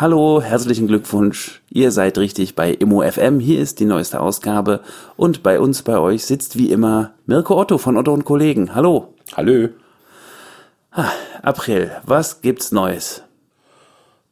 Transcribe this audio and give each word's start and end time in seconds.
Hallo, 0.00 0.40
herzlichen 0.40 0.86
Glückwunsch. 0.86 1.60
Ihr 1.68 1.90
seid 1.90 2.16
richtig 2.16 2.54
bei 2.54 2.70
Immo 2.72 3.02
FM. 3.02 3.38
Hier 3.38 3.60
ist 3.60 3.80
die 3.80 3.84
neueste 3.84 4.20
Ausgabe 4.20 4.80
und 5.18 5.42
bei 5.42 5.60
uns, 5.60 5.82
bei 5.82 5.98
euch 5.98 6.24
sitzt 6.24 6.56
wie 6.56 6.72
immer 6.72 7.12
Mirko 7.26 7.60
Otto 7.60 7.76
von 7.76 7.98
Otto 7.98 8.14
und 8.14 8.24
Kollegen. 8.24 8.74
Hallo. 8.74 9.12
Hallo. 9.36 9.68
Ah, 10.90 11.10
April, 11.42 11.90
was 12.06 12.40
gibt's 12.40 12.72
Neues? 12.72 13.24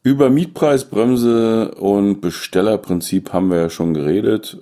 Über 0.01 0.31
Mietpreisbremse 0.31 1.75
und 1.75 2.19
Bestellerprinzip 2.19 3.31
haben 3.31 3.51
wir 3.51 3.57
ja 3.59 3.69
schon 3.69 3.93
geredet. 3.93 4.57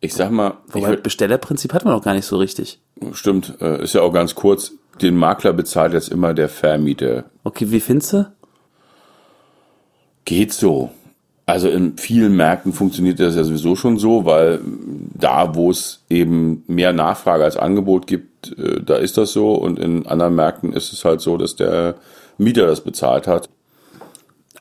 Ich 0.00 0.14
sag 0.14 0.30
mal, 0.30 0.54
Wobei 0.68 0.96
Bestellerprinzip 0.96 1.74
hat 1.74 1.84
man 1.84 1.92
noch 1.92 2.02
gar 2.02 2.14
nicht 2.14 2.24
so 2.24 2.38
richtig. 2.38 2.80
stimmt, 3.12 3.60
äh, 3.60 3.84
ist 3.84 3.92
ja 3.92 4.00
auch 4.00 4.14
ganz 4.14 4.34
kurz. 4.34 4.72
Den 5.02 5.14
Makler 5.14 5.52
bezahlt 5.52 5.92
jetzt 5.92 6.08
immer 6.08 6.32
der 6.32 6.48
Vermieter. 6.48 7.24
Okay, 7.44 7.70
wie 7.70 7.80
findest 7.80 8.14
du? 8.14 8.26
Geht 10.30 10.52
so. 10.52 10.90
Also 11.44 11.68
in 11.68 11.98
vielen 11.98 12.36
Märkten 12.36 12.72
funktioniert 12.72 13.18
das 13.18 13.34
ja 13.34 13.42
sowieso 13.42 13.74
schon 13.74 13.98
so, 13.98 14.24
weil 14.24 14.60
da, 15.18 15.56
wo 15.56 15.72
es 15.72 16.04
eben 16.08 16.62
mehr 16.68 16.92
Nachfrage 16.92 17.42
als 17.42 17.56
Angebot 17.56 18.06
gibt, 18.06 18.56
äh, 18.56 18.80
da 18.80 18.94
ist 18.94 19.18
das 19.18 19.32
so. 19.32 19.54
Und 19.54 19.80
in 19.80 20.06
anderen 20.06 20.36
Märkten 20.36 20.72
ist 20.72 20.92
es 20.92 21.04
halt 21.04 21.20
so, 21.20 21.36
dass 21.36 21.56
der 21.56 21.96
Mieter 22.38 22.68
das 22.68 22.80
bezahlt 22.82 23.26
hat. 23.26 23.48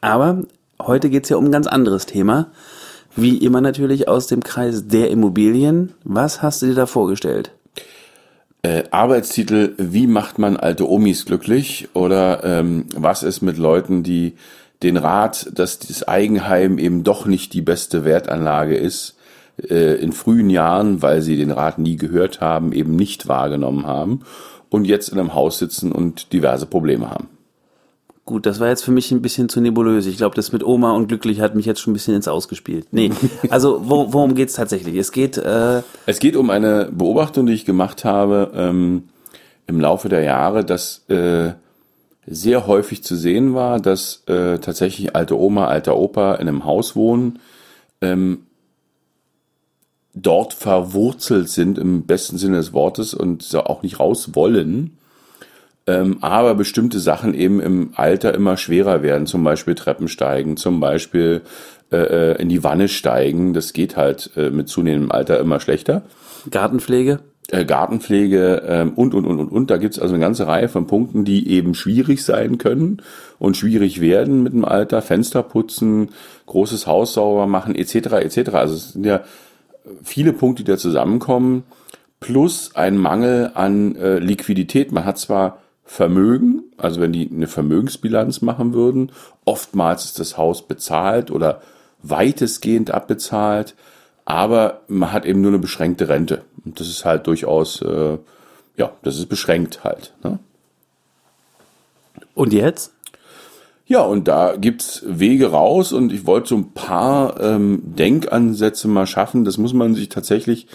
Aber 0.02 0.42
heute 0.82 1.12
geht's 1.12 1.30
ja 1.30 1.38
um 1.38 1.46
ein 1.46 1.52
ganz 1.52 1.68
anderes 1.68 2.08
Thema. 2.08 2.48
Wie 3.16 3.38
immer 3.38 3.62
natürlich 3.62 4.08
aus 4.08 4.26
dem 4.26 4.42
Kreis 4.42 4.88
der 4.88 5.12
Immobilien. 5.12 5.94
Was 6.04 6.42
hast 6.42 6.64
du 6.64 6.66
dir 6.66 6.74
da 6.74 6.88
vorgestellt? 6.88 7.52
Äh, 8.64 8.86
Arbeitstitel, 8.90 9.76
wie 9.78 10.08
macht 10.08 10.40
man 10.40 10.58
alte 10.58 10.90
Omis 10.90 11.28
glücklich? 11.28 11.90
Oder 11.94 12.44
ähm, 12.44 12.86
was 12.96 13.22
ist 13.22 13.42
mit 13.42 13.60
Leuten, 13.60 14.02
die 14.02 14.34
den 14.84 14.98
Rat, 14.98 15.50
dass 15.54 15.80
das 15.80 16.08
Eigenheim 16.08 16.78
eben 16.78 17.04
doch 17.04 17.26
nicht 17.26 17.54
die 17.54 17.62
beste 17.62 18.06
Wertanlage 18.06 18.76
ist, 18.78 19.18
äh, 19.62 19.96
in 19.96 20.14
frühen 20.14 20.50
Jahren, 20.50 21.02
weil 21.02 21.22
sie 21.22 21.38
den 21.38 21.52
Rat 21.52 21.80
nie 21.80 21.98
gehört 21.98 22.42
haben, 22.42 22.72
eben 22.72 22.96
nicht 22.96 23.28
wahrgenommen 23.28 23.86
haben 23.86 24.22
und 24.70 24.86
jetzt 24.86 25.10
in 25.10 25.20
einem 25.20 25.34
Haus 25.34 25.60
sitzen 25.60 25.92
und 25.92 26.32
diverse 26.32 26.66
Probleme 26.66 27.10
haben. 27.10 27.28
Gut, 28.26 28.46
das 28.46 28.60
war 28.60 28.68
jetzt 28.68 28.84
für 28.84 28.92
mich 28.92 29.12
ein 29.12 29.24
bisschen 29.24 29.50
zu 29.50 29.60
nebulös. 29.60 30.06
Ich 30.06 30.18
glaube, 30.18 30.36
das 30.36 30.52
mit 30.52 30.64
Oma 30.64 30.92
und 30.92 31.08
glücklich 31.08 31.42
hat 31.42 31.56
mich 31.56 31.66
jetzt 31.66 31.82
schon 31.82 31.92
ein 31.92 31.96
bisschen 31.96 32.14
ins 32.14 32.28
Ausgespielt. 32.28 32.86
Nee, 32.92 33.12
also 33.50 33.82
wo, 33.90 34.14
worum 34.14 34.36
geht's 34.36 34.54
tatsächlich? 34.54 34.96
Es 34.98 35.12
geht, 35.12 35.38
äh, 35.38 35.82
Es 36.06 36.20
geht 36.20 36.36
um 36.36 36.52
eine 36.52 36.90
Beobachtung, 36.92 37.48
die 37.48 37.54
ich 37.54 37.66
gemacht 37.66 38.06
habe 38.06 38.52
ähm, 38.54 39.10
im 39.66 39.82
Laufe 39.82 40.10
der 40.10 40.22
Jahre, 40.22 40.64
dass 40.64 41.06
äh, 41.10 41.54
sehr 42.30 42.68
häufig 42.68 43.04
zu 43.04 43.16
sehen 43.16 43.56
war, 43.56 43.80
dass 43.80 44.24
äh, 44.28 44.60
tatsächlich 44.60 45.16
alte 45.16 45.38
Oma, 45.38 45.68
alter 45.68 45.98
Opa 45.98 46.36
in 46.36 46.48
einem 46.48 46.66
Haus 46.66 46.96
wohnen, 46.96 47.40
ähm, 48.02 48.46
dort 50.14 50.54
verwurzelt 50.54 51.50
sind 51.50 51.78
im 51.78 52.04
besten 52.04 52.38
Sinne 52.38 52.58
des 52.58 52.74
Wortes 52.74 53.14
und 53.14 53.54
auch 53.56 53.84
nicht 53.84 54.00
raus 54.00 54.36
wollen, 54.36 54.98
ähm, 55.88 56.18
aber 56.22 56.56
bestimmte 56.56 57.00
Sachen 57.00 57.34
eben 57.34 57.60
im 57.60 57.92
Alter 57.96 58.34
immer 58.34 58.58
schwerer 58.58 59.02
werden, 59.02 59.26
zum 59.26 59.44
Beispiel 59.44 59.76
Treppen 59.76 60.08
steigen, 60.08 60.56
zum 60.56 60.80
Beispiel 60.80 61.42
äh, 61.92 61.98
äh, 62.34 62.42
in 62.42 62.50
die 62.50 62.64
Wanne 62.64 62.88
steigen, 62.88 63.54
das 63.54 63.74
geht 63.74 63.98
halt 63.98 64.32
äh, 64.36 64.52
mit 64.52 64.70
zunehmendem 64.70 65.12
Alter 65.12 65.40
immer 65.40 65.60
schlechter 65.60 66.04
Gartenpflege. 66.52 67.20
Äh, 67.52 67.66
Gartenpflege 67.66 68.64
ähm, 68.68 68.94
und, 68.96 69.14
und, 69.14 69.26
und, 69.26 69.40
und, 69.40 69.50
und. 69.50 69.70
Da 69.70 69.78
gibt's 69.78 70.00
also 70.00 70.14
eine 70.14 70.24
ganze 70.24 70.48
Reihe 70.48 70.70
von 70.70 70.88
Punkten, 70.88 71.26
die 71.26 71.50
eben 71.50 71.74
schwierig 71.74 72.24
sein 72.24 72.58
können 72.58 73.02
und 73.40 73.58
schwierig 73.58 74.02
werden 74.02 74.44
mit 74.44 74.54
dem 74.54 74.66
Alter. 74.66 75.02
Fenster 75.02 75.44
putzen, 75.44 76.10
großes 76.46 76.88
Haus 76.88 77.14
sauber 77.14 77.48
machen, 77.48 77.76
etc., 77.76 77.96
etc. 77.96 78.50
Also 78.54 78.76
es 78.76 78.94
sind 78.94 79.06
ja 79.06 79.22
viele 80.04 80.34
Punkte, 80.34 80.64
die 80.64 80.72
da 80.72 80.78
zusammenkommen, 80.78 81.64
plus 82.20 82.76
ein 82.76 82.98
Mangel 82.98 83.52
an 83.54 83.96
äh, 83.96 84.20
Liquidität. 84.20 84.92
Man 84.92 85.06
hat 85.06 85.18
zwar 85.18 85.60
Vermögen, 85.86 86.64
also 86.78 87.02
wenn 87.02 87.14
die 87.14 87.30
eine 87.32 87.48
Vermögensbilanz 87.48 88.42
machen 88.42 88.74
würden, 88.74 89.12
oftmals 89.46 90.06
ist 90.06 90.20
das 90.20 90.38
Haus 90.38 90.68
bezahlt 90.68 91.32
oder 91.32 91.62
weitestgehend 92.04 92.92
abbezahlt, 92.92 93.76
aber 94.30 94.82
man 94.88 95.12
hat 95.12 95.26
eben 95.26 95.42
nur 95.42 95.50
eine 95.50 95.58
beschränkte 95.58 96.08
Rente. 96.08 96.44
Und 96.64 96.80
das 96.80 96.88
ist 96.88 97.04
halt 97.04 97.26
durchaus, 97.26 97.82
äh, 97.82 98.20
ja, 98.78 98.92
das 99.02 99.18
ist 99.18 99.26
beschränkt 99.26 99.84
halt. 99.84 100.14
Ne? 100.24 100.38
Und 102.36 102.54
jetzt? 102.54 102.94
Ja, 103.88 104.02
und 104.02 104.28
da 104.28 104.56
gibt's 104.56 105.04
Wege 105.08 105.50
raus 105.50 105.92
und 105.92 106.14
ich 106.14 106.28
wollte 106.28 106.50
so 106.50 106.58
ein 106.58 106.74
paar 106.74 107.42
ähm, 107.42 107.82
Denkansätze 107.84 108.88
mal 108.88 109.08
schaffen. 109.08 109.46
Das 109.46 109.58
muss 109.58 109.74
man 109.74 109.96
sich 109.96 110.10
tatsächlich 110.10 110.68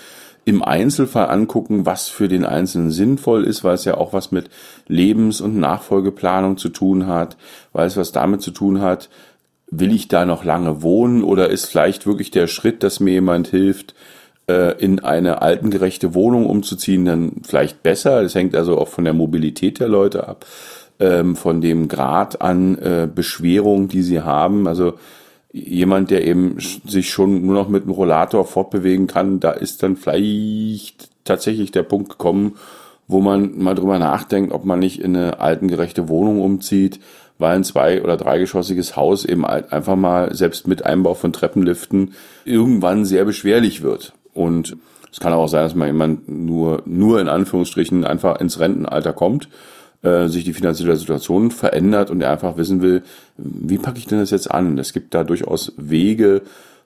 im 0.45 0.61
Einzelfall 0.61 1.31
angucken, 1.31 1.87
was 1.87 2.09
für 2.09 2.27
den 2.27 2.45
Einzelnen 2.45 2.91
sinnvoll 2.91 3.45
ist, 3.45 3.63
weil 3.63 3.77
es 3.77 3.85
ja 3.85 3.97
auch 3.97 4.13
was 4.13 4.33
mit 4.33 4.51
Lebens- 4.89 5.41
und 5.41 5.57
Nachfolgeplanung 5.61 6.57
zu 6.57 6.71
tun 6.71 7.07
hat, 7.07 7.37
weil 7.73 7.87
es 7.87 7.97
was 7.97 8.11
damit 8.11 8.43
zu 8.43 8.51
tun 8.51 8.81
hat, 8.81 9.11
will 9.71 9.95
ich 9.95 10.09
da 10.09 10.25
noch 10.25 10.45
lange 10.45 10.83
wohnen 10.83 11.23
oder 11.23 11.51
ist 11.51 11.67
vielleicht 11.67 12.07
wirklich 12.07 12.31
der 12.31 12.47
Schritt, 12.47 12.83
dass 12.83 13.01
mir 13.01 13.13
jemand 13.13 13.49
hilft, 13.49 13.95
äh, 14.47 14.79
in 14.79 15.01
eine 15.01 15.43
altengerechte 15.43 16.15
Wohnung 16.15 16.47
umzuziehen, 16.47 17.05
dann 17.05 17.33
vielleicht 17.47 17.83
besser. 17.83 18.23
Das 18.23 18.35
hängt 18.35 18.55
also 18.55 18.79
auch 18.79 18.89
von 18.89 19.05
der 19.05 19.15
Mobilität 19.15 19.81
der 19.81 19.89
Leute 19.89 20.29
ab, 20.29 20.47
ähm, 21.01 21.37
von 21.37 21.61
dem 21.61 21.89
Grad 21.89 22.41
an 22.41 22.79
äh, 22.79 23.09
Beschwerung, 23.13 23.89
die 23.89 24.03
sie 24.03 24.21
haben. 24.21 24.69
Also 24.69 24.95
jemand, 25.53 26.11
der 26.11 26.27
eben 26.27 26.59
sich 26.59 27.11
schon 27.11 27.47
nur 27.47 27.55
noch 27.55 27.69
mit 27.69 27.85
dem 27.85 27.93
Rollator 27.93 28.45
fortbewegen 28.45 29.07
kann, 29.07 29.41
da 29.41 29.53
ist 29.53 29.83
dann 29.83 29.97
vielleicht 29.97 31.11
tatsächlich 31.25 31.73
der 31.73 31.85
Punkt 31.85 32.11
gekommen, 32.11 32.57
wo 33.07 33.21
man 33.21 33.59
mal 33.59 33.75
drüber 33.75 33.99
nachdenkt, 33.99 34.53
ob 34.53 34.65
man 34.65 34.79
nicht 34.79 35.01
in 35.01 35.17
eine 35.17 35.41
altengerechte 35.41 36.09
Wohnung 36.09 36.41
umzieht, 36.41 37.01
weil 37.45 37.57
ein 37.57 37.65
zwei- 37.65 38.03
oder 38.03 38.17
dreigeschossiges 38.17 38.97
Haus 38.97 39.27
eben 39.27 39.45
halt 39.45 39.71
einfach 39.71 39.97
mal 39.97 40.35
selbst 40.35 40.67
mit 40.67 40.87
Einbau 40.87 41.13
von 41.13 41.31
Treppenliften 41.31 42.15
irgendwann 42.47 43.05
sehr 43.05 43.27
beschwerlich 43.27 43.83
wird. 43.83 44.15
Und 44.33 44.79
es 45.13 45.21
kann 45.21 45.35
auch 45.35 45.47
sein, 45.47 45.65
dass 45.65 45.75
man 45.75 45.89
jemand 45.89 46.27
nur, 46.27 46.83
nur 46.87 47.21
in 47.21 47.29
Anführungsstrichen 47.29 48.05
einfach 48.05 48.41
ins 48.41 48.59
Rentenalter 48.61 49.13
kommt, 49.13 49.51
äh, 50.01 50.29
sich 50.29 50.45
die 50.45 50.55
finanzielle 50.55 50.97
Situation 50.97 51.51
verändert 51.51 52.11
und 52.11 52.23
er 52.23 52.31
einfach 52.31 52.57
wissen 52.57 52.81
will, 52.81 53.03
wie 53.37 53.77
packe 53.77 53.99
ich 53.99 54.07
denn 54.07 54.21
das 54.21 54.31
jetzt 54.31 54.51
an? 54.51 54.79
Es 54.79 54.95
gibt 54.95 55.13
da 55.13 55.23
durchaus 55.23 55.75
Wege, 55.77 56.41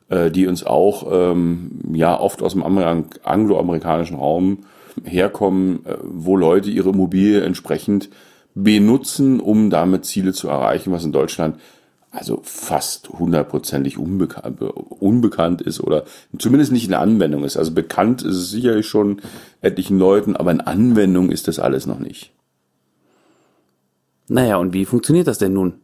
äh, 0.09 0.33
die 0.33 0.49
uns 0.49 0.67
auch 0.67 1.07
ähm, 1.09 1.71
ja 1.93 2.19
oft 2.19 2.43
aus 2.43 2.55
dem 2.55 2.65
Amer- 2.65 3.05
angloamerikanischen 3.23 4.17
Raum 4.17 4.65
herkommen, 5.05 5.87
äh, 5.87 5.95
wo 6.03 6.37
Leute 6.37 6.69
ihre 6.69 6.91
Immobilie 6.91 7.43
entsprechend 7.43 8.11
benutzen, 8.63 9.41
um 9.41 9.71
damit 9.71 10.05
Ziele 10.05 10.33
zu 10.33 10.49
erreichen, 10.49 10.93
was 10.93 11.05
in 11.05 11.13
Deutschland 11.13 11.57
also 12.11 12.41
fast 12.43 13.11
hundertprozentig 13.11 13.99
unbekannt, 13.99 14.62
unbekannt 14.62 15.61
ist 15.61 15.81
oder 15.81 16.05
zumindest 16.38 16.73
nicht 16.73 16.88
in 16.88 16.94
Anwendung 16.94 17.44
ist. 17.44 17.56
Also 17.56 17.73
bekannt 17.73 18.23
ist 18.23 18.35
es 18.35 18.50
sicherlich 18.50 18.87
schon 18.87 19.21
etlichen 19.61 19.99
Leuten, 19.99 20.35
aber 20.35 20.50
in 20.50 20.62
Anwendung 20.62 21.31
ist 21.31 21.49
das 21.49 21.59
alles 21.59 21.87
noch 21.87 21.99
nicht. 21.99 22.32
Naja, 24.29 24.56
und 24.56 24.73
wie 24.73 24.87
funktioniert 24.87 25.27
das 25.27 25.38
denn 25.38 25.53
nun? 25.53 25.75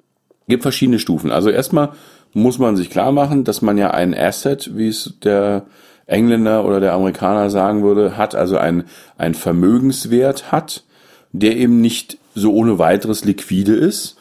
gibt 0.48 0.62
verschiedene 0.62 0.98
Stufen. 0.98 1.31
Also 1.31 1.50
erstmal 1.50 1.90
muss 2.32 2.58
man 2.58 2.76
sich 2.76 2.90
klar 2.90 3.12
machen, 3.12 3.44
dass 3.44 3.62
man 3.62 3.78
ja 3.78 3.90
ein 3.90 4.14
Asset, 4.14 4.76
wie 4.76 4.88
es 4.88 5.14
der 5.22 5.66
Engländer 6.06 6.64
oder 6.66 6.81
der 6.81 6.93
Amerikaner 6.93 7.48
sagen 7.48 7.82
würde, 7.82 8.16
hat, 8.16 8.34
also 8.34 8.58
ein, 8.58 8.84
ein 9.16 9.34
Vermögenswert 9.34 10.52
hat, 10.52 10.84
der 11.34 11.56
eben 11.56 11.81
nicht 11.81 12.16
so 12.34 12.54
ohne 12.54 12.78
weiteres 12.78 13.25
liquide 13.25 13.75
ist. 13.75 14.16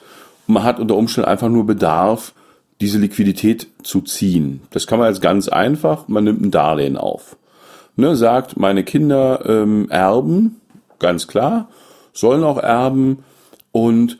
Man 0.47 0.63
hat 0.63 0.79
unter 0.79 0.95
Umständen 0.95 1.29
einfach 1.29 1.49
nur 1.49 1.65
Bedarf, 1.65 2.33
diese 2.81 2.97
Liquidität 2.97 3.67
zu 3.83 4.01
ziehen. 4.01 4.61
Das 4.71 4.87
kann 4.87 4.99
man 4.99 5.07
jetzt 5.07 5.21
ganz 5.21 5.47
einfach, 5.47 6.07
man 6.07 6.23
nimmt 6.23 6.41
ein 6.41 6.51
Darlehen 6.51 6.97
auf. 6.97 7.37
Ne, 7.95 8.15
sagt, 8.15 8.57
meine 8.57 8.83
Kinder 8.83 9.43
ähm, 9.45 9.87
erben, 9.91 10.59
ganz 10.97 11.27
klar, 11.27 11.69
sollen 12.11 12.43
auch 12.43 12.57
erben 12.57 13.19
und 13.71 14.17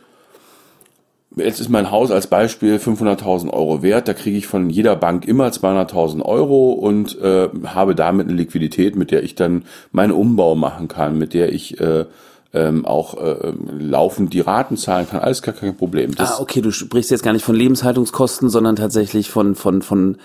jetzt 1.36 1.60
ist 1.60 1.70
mein 1.70 1.90
Haus 1.90 2.12
als 2.12 2.28
Beispiel 2.28 2.76
500.000 2.76 3.50
Euro 3.50 3.82
wert, 3.82 4.08
da 4.08 4.14
kriege 4.14 4.38
ich 4.38 4.46
von 4.46 4.70
jeder 4.70 4.96
Bank 4.96 5.28
immer 5.28 5.48
200.000 5.48 6.22
Euro 6.22 6.74
und 6.74 7.20
äh, 7.20 7.50
habe 7.66 7.96
damit 7.96 8.28
eine 8.28 8.38
Liquidität, 8.38 8.96
mit 8.96 9.10
der 9.10 9.24
ich 9.24 9.34
dann 9.34 9.66
meinen 9.92 10.12
Umbau 10.12 10.54
machen 10.54 10.88
kann, 10.88 11.18
mit 11.18 11.34
der 11.34 11.52
ich 11.52 11.80
äh, 11.82 12.06
ähm, 12.54 12.86
auch 12.86 13.20
äh, 13.20 13.54
laufend 13.80 14.34
die 14.34 14.40
Raten 14.40 14.78
zahlen 14.78 15.08
kann, 15.10 15.22
alles 15.22 15.42
gar 15.42 15.56
kein 15.56 15.76
Problem. 15.76 16.14
Das 16.16 16.38
ah, 16.38 16.42
okay, 16.42 16.62
du 16.62 16.72
sprichst 16.72 17.10
jetzt 17.10 17.24
gar 17.24 17.34
nicht 17.34 17.46
von 17.46 17.56
Lebenshaltungskosten, 17.56 18.50
sondern 18.50 18.76
tatsächlich 18.76 19.30
von, 19.30 19.56
von, 19.56 19.82
von 19.82 20.18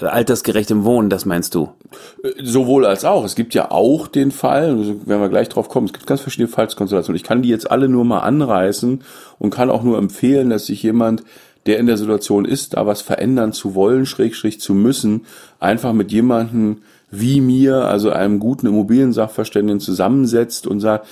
äh, 0.00 0.04
altersgerechtem 0.06 0.84
Wohnen, 0.84 1.10
das 1.10 1.26
meinst 1.26 1.56
du? 1.56 1.70
Äh, 2.22 2.44
sowohl 2.44 2.86
als 2.86 3.04
auch. 3.04 3.24
Es 3.24 3.34
gibt 3.34 3.52
ja 3.54 3.72
auch 3.72 4.06
den 4.06 4.30
Fall, 4.30 4.96
wenn 5.06 5.20
wir 5.20 5.28
gleich 5.28 5.48
drauf 5.48 5.68
kommen, 5.68 5.86
es 5.86 5.92
gibt 5.92 6.06
ganz 6.06 6.20
verschiedene 6.20 6.48
Fallskonstellationen. 6.48 7.16
Ich 7.16 7.24
kann 7.24 7.42
die 7.42 7.48
jetzt 7.48 7.68
alle 7.68 7.88
nur 7.88 8.04
mal 8.04 8.20
anreißen 8.20 9.02
und 9.40 9.50
kann 9.50 9.68
auch 9.68 9.82
nur 9.82 9.98
empfehlen, 9.98 10.50
dass 10.50 10.66
sich 10.66 10.84
jemand, 10.84 11.24
der 11.66 11.78
in 11.78 11.86
der 11.86 11.96
Situation 11.96 12.44
ist, 12.44 12.74
da 12.74 12.86
was 12.86 13.02
verändern 13.02 13.52
zu 13.52 13.74
wollen, 13.74 14.06
schrägstrich 14.06 14.60
zu 14.60 14.72
müssen, 14.72 15.26
einfach 15.58 15.92
mit 15.92 16.12
jemandem 16.12 16.78
wie 17.10 17.40
mir, 17.40 17.84
also 17.84 18.10
einem 18.10 18.38
guten 18.38 18.66
Immobiliensachverständigen 18.66 19.80
zusammensetzt 19.80 20.66
und 20.66 20.80
sagt, 20.80 21.06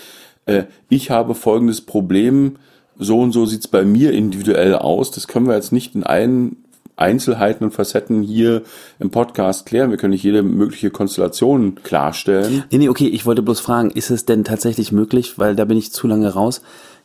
äh, 0.50 0.64
ich 0.88 1.11
habe 1.11 1.35
folgendes 1.35 1.81
Problem, 1.81 2.56
so 2.99 3.20
und 3.20 3.32
so 3.32 3.47
sieht's 3.47 3.69
bei 3.69 3.85
mir 3.85 4.12
individuell 4.12 4.75
aus. 4.75 5.11
Das 5.11 5.29
können 5.29 5.47
wir 5.47 5.55
jetzt 5.55 5.73
nicht 5.73 5.94
in 5.94 6.05
allen 6.05 6.56
Einzelheiten 6.97 7.64
und 7.64 7.70
Facetten 7.70 8.23
hier 8.23 8.62
im 8.99 9.11
Podcast 9.11 9.64
klären. 9.64 9.91
Wir 9.91 9.97
können 9.97 10.12
nicht 10.12 10.25
jede 10.25 10.43
mögliche 10.43 10.91
Konstellation 10.91 11.76
klarstellen. 11.82 12.64
Nee, 12.70 12.79
nee, 12.79 12.88
okay, 12.88 13.08
ich 13.08 13.25
wollte 13.25 13.43
bloß 13.43 13.61
fragen, 13.61 13.91
ist 13.91 14.11
es 14.11 14.26
denn 14.26 14.44
tatsächlich 14.44 14.93
möglich, 14.93 15.38
weil 15.38 15.56
da 15.56 15.64
bin 15.64 15.79
ich 15.79 15.93
zu 15.93 16.06
lange 16.06 16.29
raus, 16.29 16.61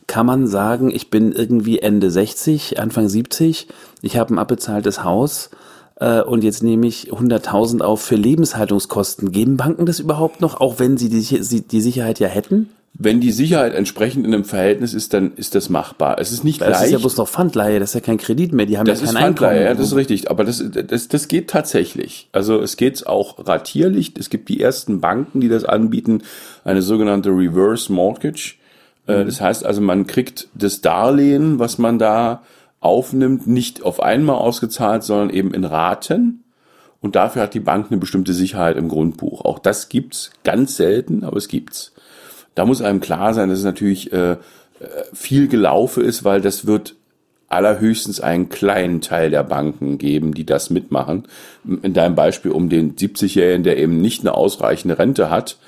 kann 0.06 0.26
man 0.26 0.46
sagen, 0.46 0.90
ich 0.94 1.10
bin 1.10 1.32
irgendwie 1.32 1.78
Ende 1.78 2.10
60, 2.10 2.78
Anfang 2.78 3.08
70, 3.08 3.68
ich 4.02 4.16
habe 4.18 4.34
ein 4.34 4.38
abbezahltes 4.38 5.02
Haus 5.02 5.50
äh, 5.96 6.20
und 6.20 6.44
jetzt 6.44 6.62
nehme 6.62 6.86
ich 6.86 7.10
100.000 7.12 7.80
auf 7.80 8.02
für 8.02 8.16
Lebenshaltungskosten. 8.16 9.32
Geben 9.32 9.56
Banken 9.56 9.86
das 9.86 9.98
überhaupt 9.98 10.40
noch, 10.40 10.60
auch 10.60 10.78
wenn 10.78 10.96
sie 10.96 11.08
die, 11.08 11.62
die 11.62 11.80
Sicherheit 11.80 12.20
ja 12.20 12.28
hätten? 12.28 12.68
Wenn 12.98 13.20
die 13.20 13.30
Sicherheit 13.30 13.74
entsprechend 13.74 14.26
in 14.26 14.32
einem 14.32 14.44
Verhältnis 14.44 14.94
ist, 14.94 15.12
dann 15.12 15.34
ist 15.34 15.54
das 15.54 15.68
machbar. 15.68 16.18
Es 16.18 16.32
ist 16.32 16.44
nicht 16.44 16.60
Weil 16.60 16.70
leicht. 16.70 16.80
Das 16.80 16.86
ist 16.86 16.92
ja 16.92 16.98
bloß 16.98 17.16
noch 17.18 17.28
Pfandleihe, 17.28 17.78
das 17.78 17.90
ist 17.90 17.94
ja 17.94 18.00
kein 18.00 18.16
Kredit 18.16 18.52
mehr, 18.52 18.64
die 18.64 18.78
haben 18.78 18.86
das 18.86 19.00
ja 19.00 19.06
kein 19.06 19.14
ist 19.14 19.20
Pfandleihe, 19.20 19.50
Einkommen. 19.50 19.66
Ja, 19.66 19.74
das 19.74 19.86
ist 19.88 19.96
richtig, 19.96 20.30
aber 20.30 20.44
das, 20.44 20.64
das, 20.70 21.08
das 21.08 21.28
geht 21.28 21.50
tatsächlich. 21.50 22.28
Also 22.32 22.60
es 22.60 22.76
geht 22.76 23.06
auch 23.06 23.46
ratierlich. 23.46 24.14
Es 24.18 24.30
gibt 24.30 24.48
die 24.48 24.60
ersten 24.60 25.00
Banken, 25.00 25.40
die 25.40 25.48
das 25.48 25.64
anbieten, 25.64 26.22
eine 26.64 26.80
sogenannte 26.80 27.30
Reverse 27.30 27.92
Mortgage. 27.92 28.54
Äh, 29.06 29.22
mhm. 29.22 29.26
Das 29.26 29.40
heißt 29.40 29.66
also, 29.66 29.80
man 29.82 30.06
kriegt 30.06 30.48
das 30.54 30.80
Darlehen, 30.80 31.58
was 31.58 31.76
man 31.76 31.98
da 31.98 32.42
aufnimmt, 32.80 33.46
nicht 33.46 33.82
auf 33.82 34.00
einmal 34.00 34.36
ausgezahlt, 34.36 35.02
sondern 35.02 35.30
eben 35.30 35.52
in 35.52 35.64
Raten. 35.64 36.44
Und 37.02 37.14
dafür 37.14 37.42
hat 37.42 37.52
die 37.52 37.60
Bank 37.60 37.88
eine 37.90 38.00
bestimmte 38.00 38.32
Sicherheit 38.32 38.76
im 38.76 38.88
Grundbuch. 38.88 39.44
Auch 39.44 39.58
das 39.58 39.90
gibt's 39.90 40.30
ganz 40.44 40.76
selten, 40.76 41.24
aber 41.24 41.36
es 41.36 41.48
gibt's. 41.48 41.92
Da 42.56 42.64
muss 42.64 42.82
einem 42.82 43.00
klar 43.00 43.32
sein, 43.34 43.48
dass 43.48 43.60
es 43.60 43.64
natürlich 43.64 44.12
äh, 44.12 44.32
äh, 44.32 44.36
viel 45.12 45.46
gelaufen 45.46 46.04
ist, 46.04 46.24
weil 46.24 46.40
das 46.40 46.66
wird 46.66 46.96
allerhöchstens 47.48 48.20
einen 48.20 48.48
kleinen 48.48 49.00
Teil 49.00 49.30
der 49.30 49.44
Banken 49.44 49.98
geben, 49.98 50.34
die 50.34 50.44
das 50.44 50.70
mitmachen. 50.70 51.28
In 51.64 51.94
deinem 51.94 52.16
Beispiel 52.16 52.50
um 52.50 52.68
den 52.68 52.96
70-Jährigen, 52.96 53.62
der 53.62 53.76
eben 53.78 54.00
nicht 54.00 54.22
eine 54.22 54.34
ausreichende 54.34 54.98
Rente 54.98 55.30
hat, 55.30 55.58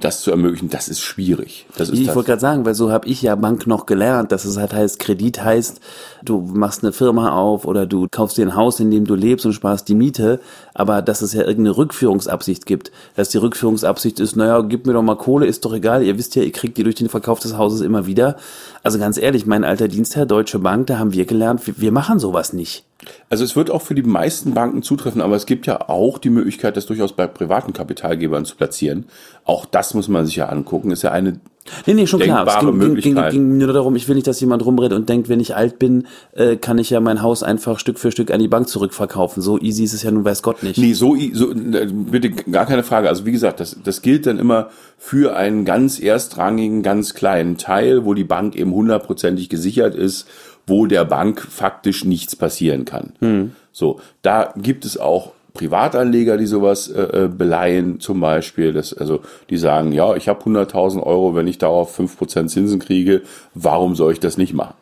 das 0.00 0.22
zu 0.22 0.32
ermöglichen, 0.32 0.70
das 0.70 0.88
ist 0.88 1.00
schwierig. 1.00 1.66
Das 1.76 1.88
ist 1.88 2.00
ich 2.00 2.12
wollte 2.14 2.28
gerade 2.28 2.40
sagen, 2.40 2.64
weil 2.64 2.74
so 2.74 2.90
habe 2.90 3.06
ich 3.08 3.22
ja 3.22 3.36
Bank 3.36 3.68
noch 3.68 3.86
gelernt, 3.86 4.32
dass 4.32 4.44
es 4.44 4.56
halt 4.56 4.72
heißt, 4.72 4.98
Kredit 4.98 5.42
heißt, 5.42 5.80
du 6.24 6.40
machst 6.40 6.82
eine 6.82 6.92
Firma 6.92 7.32
auf 7.32 7.64
oder 7.64 7.86
du 7.86 8.08
kaufst 8.10 8.36
dir 8.36 8.44
ein 8.44 8.56
Haus, 8.56 8.80
in 8.80 8.90
dem 8.90 9.04
du 9.04 9.14
lebst 9.14 9.46
und 9.46 9.52
sparst 9.52 9.88
die 9.88 9.94
Miete, 9.94 10.40
aber 10.74 11.00
dass 11.00 11.22
es 11.22 11.32
ja 11.32 11.42
irgendeine 11.42 11.76
Rückführungsabsicht 11.76 12.66
gibt. 12.66 12.90
Dass 13.14 13.28
die 13.28 13.38
Rückführungsabsicht 13.38 14.18
ist, 14.18 14.34
naja, 14.34 14.62
gib 14.62 14.86
mir 14.86 14.94
doch 14.94 15.02
mal 15.02 15.16
Kohle, 15.16 15.46
ist 15.46 15.64
doch 15.64 15.72
egal, 15.72 16.02
ihr 16.02 16.18
wisst 16.18 16.34
ja, 16.34 16.42
ihr 16.42 16.52
kriegt 16.52 16.76
die 16.76 16.82
durch 16.82 16.96
den 16.96 17.08
Verkauf 17.08 17.38
des 17.38 17.56
Hauses 17.56 17.80
immer 17.80 18.04
wieder. 18.04 18.36
Also 18.82 18.98
ganz 18.98 19.16
ehrlich, 19.16 19.46
mein 19.46 19.62
alter 19.62 19.86
Dienstherr 19.86 20.26
Deutsche 20.26 20.58
Bank, 20.58 20.88
da 20.88 20.98
haben 20.98 21.12
wir 21.12 21.24
gelernt, 21.24 21.62
wir 21.64 21.92
machen 21.92 22.18
sowas 22.18 22.52
nicht. 22.52 22.84
Also 23.28 23.44
es 23.44 23.56
wird 23.56 23.70
auch 23.70 23.82
für 23.82 23.94
die 23.94 24.02
meisten 24.02 24.54
Banken 24.54 24.82
zutreffen, 24.82 25.20
aber 25.20 25.36
es 25.36 25.46
gibt 25.46 25.66
ja 25.66 25.88
auch 25.88 26.18
die 26.18 26.30
Möglichkeit, 26.30 26.76
das 26.76 26.86
durchaus 26.86 27.14
bei 27.14 27.26
privaten 27.26 27.72
Kapitalgebern 27.72 28.44
zu 28.44 28.56
platzieren. 28.56 29.06
Auch 29.44 29.64
das 29.64 29.94
muss 29.94 30.08
man 30.08 30.26
sich 30.26 30.36
ja 30.36 30.48
angucken. 30.48 30.90
Ist 30.90 31.02
ja 31.02 31.12
eine 31.12 31.40
Nee, 31.86 31.94
nee, 31.94 32.06
schon 32.06 32.20
klar. 32.20 32.46
Es 32.46 32.58
ging, 32.60 32.78
ging, 32.78 33.14
ging, 33.14 33.30
ging 33.30 33.58
nur 33.58 33.72
darum, 33.72 33.96
ich 33.96 34.06
will 34.08 34.14
nicht, 34.14 34.26
dass 34.26 34.40
jemand 34.40 34.64
rumredet 34.64 34.98
und 34.98 35.08
denkt, 35.08 35.28
wenn 35.28 35.40
ich 35.40 35.56
alt 35.56 35.78
bin, 35.78 36.06
äh, 36.32 36.56
kann 36.56 36.78
ich 36.78 36.90
ja 36.90 37.00
mein 37.00 37.22
Haus 37.22 37.42
einfach 37.42 37.78
Stück 37.78 37.98
für 37.98 38.10
Stück 38.10 38.30
an 38.30 38.40
die 38.40 38.48
Bank 38.48 38.68
zurückverkaufen. 38.68 39.42
So 39.42 39.58
easy 39.58 39.84
ist 39.84 39.94
es 39.94 40.02
ja 40.02 40.10
nun 40.10 40.24
weiß 40.24 40.42
Gott 40.42 40.62
nicht. 40.62 40.78
Nee, 40.78 40.92
so, 40.92 41.16
so 41.32 41.52
äh, 41.52 41.86
bitte 41.90 42.30
gar 42.30 42.66
keine 42.66 42.82
Frage. 42.82 43.08
Also 43.08 43.24
wie 43.24 43.32
gesagt, 43.32 43.60
das, 43.60 43.76
das 43.82 44.02
gilt 44.02 44.26
dann 44.26 44.38
immer 44.38 44.70
für 44.98 45.36
einen 45.36 45.64
ganz 45.64 45.98
erstrangigen, 46.00 46.82
ganz 46.82 47.14
kleinen 47.14 47.56
Teil, 47.56 48.04
wo 48.04 48.14
die 48.14 48.24
Bank 48.24 48.56
eben 48.56 48.72
hundertprozentig 48.72 49.48
gesichert 49.48 49.94
ist 49.94 50.26
wo 50.66 50.86
der 50.86 51.04
Bank 51.04 51.40
faktisch 51.40 52.04
nichts 52.04 52.36
passieren 52.36 52.84
kann. 52.84 53.12
Hm. 53.20 53.52
So, 53.72 54.00
da 54.22 54.54
gibt 54.56 54.84
es 54.84 54.96
auch 54.96 55.32
Privatanleger, 55.54 56.36
die 56.36 56.46
sowas 56.46 56.88
äh, 56.88 57.24
äh 57.24 57.28
beleihen, 57.28 58.00
zum 58.00 58.20
Beispiel, 58.20 58.72
das, 58.72 58.92
also 58.92 59.20
die 59.50 59.56
sagen, 59.56 59.92
ja, 59.92 60.16
ich 60.16 60.28
habe 60.28 60.44
100.000 60.44 61.02
Euro, 61.02 61.36
wenn 61.36 61.46
ich 61.46 61.58
darauf 61.58 61.98
5% 61.98 62.48
Zinsen 62.48 62.80
kriege, 62.80 63.22
warum 63.54 63.94
soll 63.94 64.12
ich 64.12 64.20
das 64.20 64.36
nicht 64.36 64.52
machen? 64.52 64.74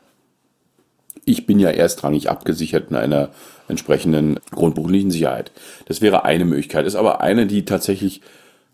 Ich 1.27 1.47
bin 1.47 1.61
ja 1.61 1.69
erstrangig 1.69 2.31
abgesichert 2.31 2.91
in 2.91 2.97
einer 2.97 3.29
entsprechenden 3.69 4.41
grundbuchlichen 4.51 5.11
Sicherheit. 5.11 5.53
Das 5.87 6.01
wäre 6.01 6.25
eine 6.25 6.47
Möglichkeit, 6.47 6.87
ist 6.87 6.97
aber 6.97 7.21
eine, 7.21 7.47
die 7.47 7.65
tatsächlich 7.65 8.23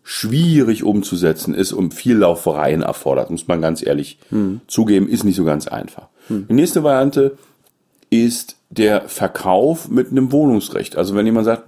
schwierig 0.03 0.83
umzusetzen 0.83 1.53
ist 1.53 1.73
und 1.73 1.93
viel 1.93 2.15
Laufereien 2.15 2.81
erfordert, 2.81 3.29
muss 3.29 3.47
man 3.47 3.61
ganz 3.61 3.85
ehrlich 3.85 4.17
hm. 4.29 4.61
zugeben, 4.67 5.07
ist 5.07 5.25
nicht 5.25 5.35
so 5.35 5.43
ganz 5.43 5.67
einfach. 5.67 6.07
Hm. 6.29 6.47
Die 6.47 6.53
nächste 6.53 6.83
Variante 6.83 7.37
ist 8.09 8.57
der 8.71 9.09
Verkauf 9.09 9.89
mit 9.89 10.11
einem 10.11 10.31
Wohnungsrecht. 10.31 10.95
Also 10.95 11.15
wenn 11.15 11.25
jemand 11.25 11.45
sagt, 11.45 11.63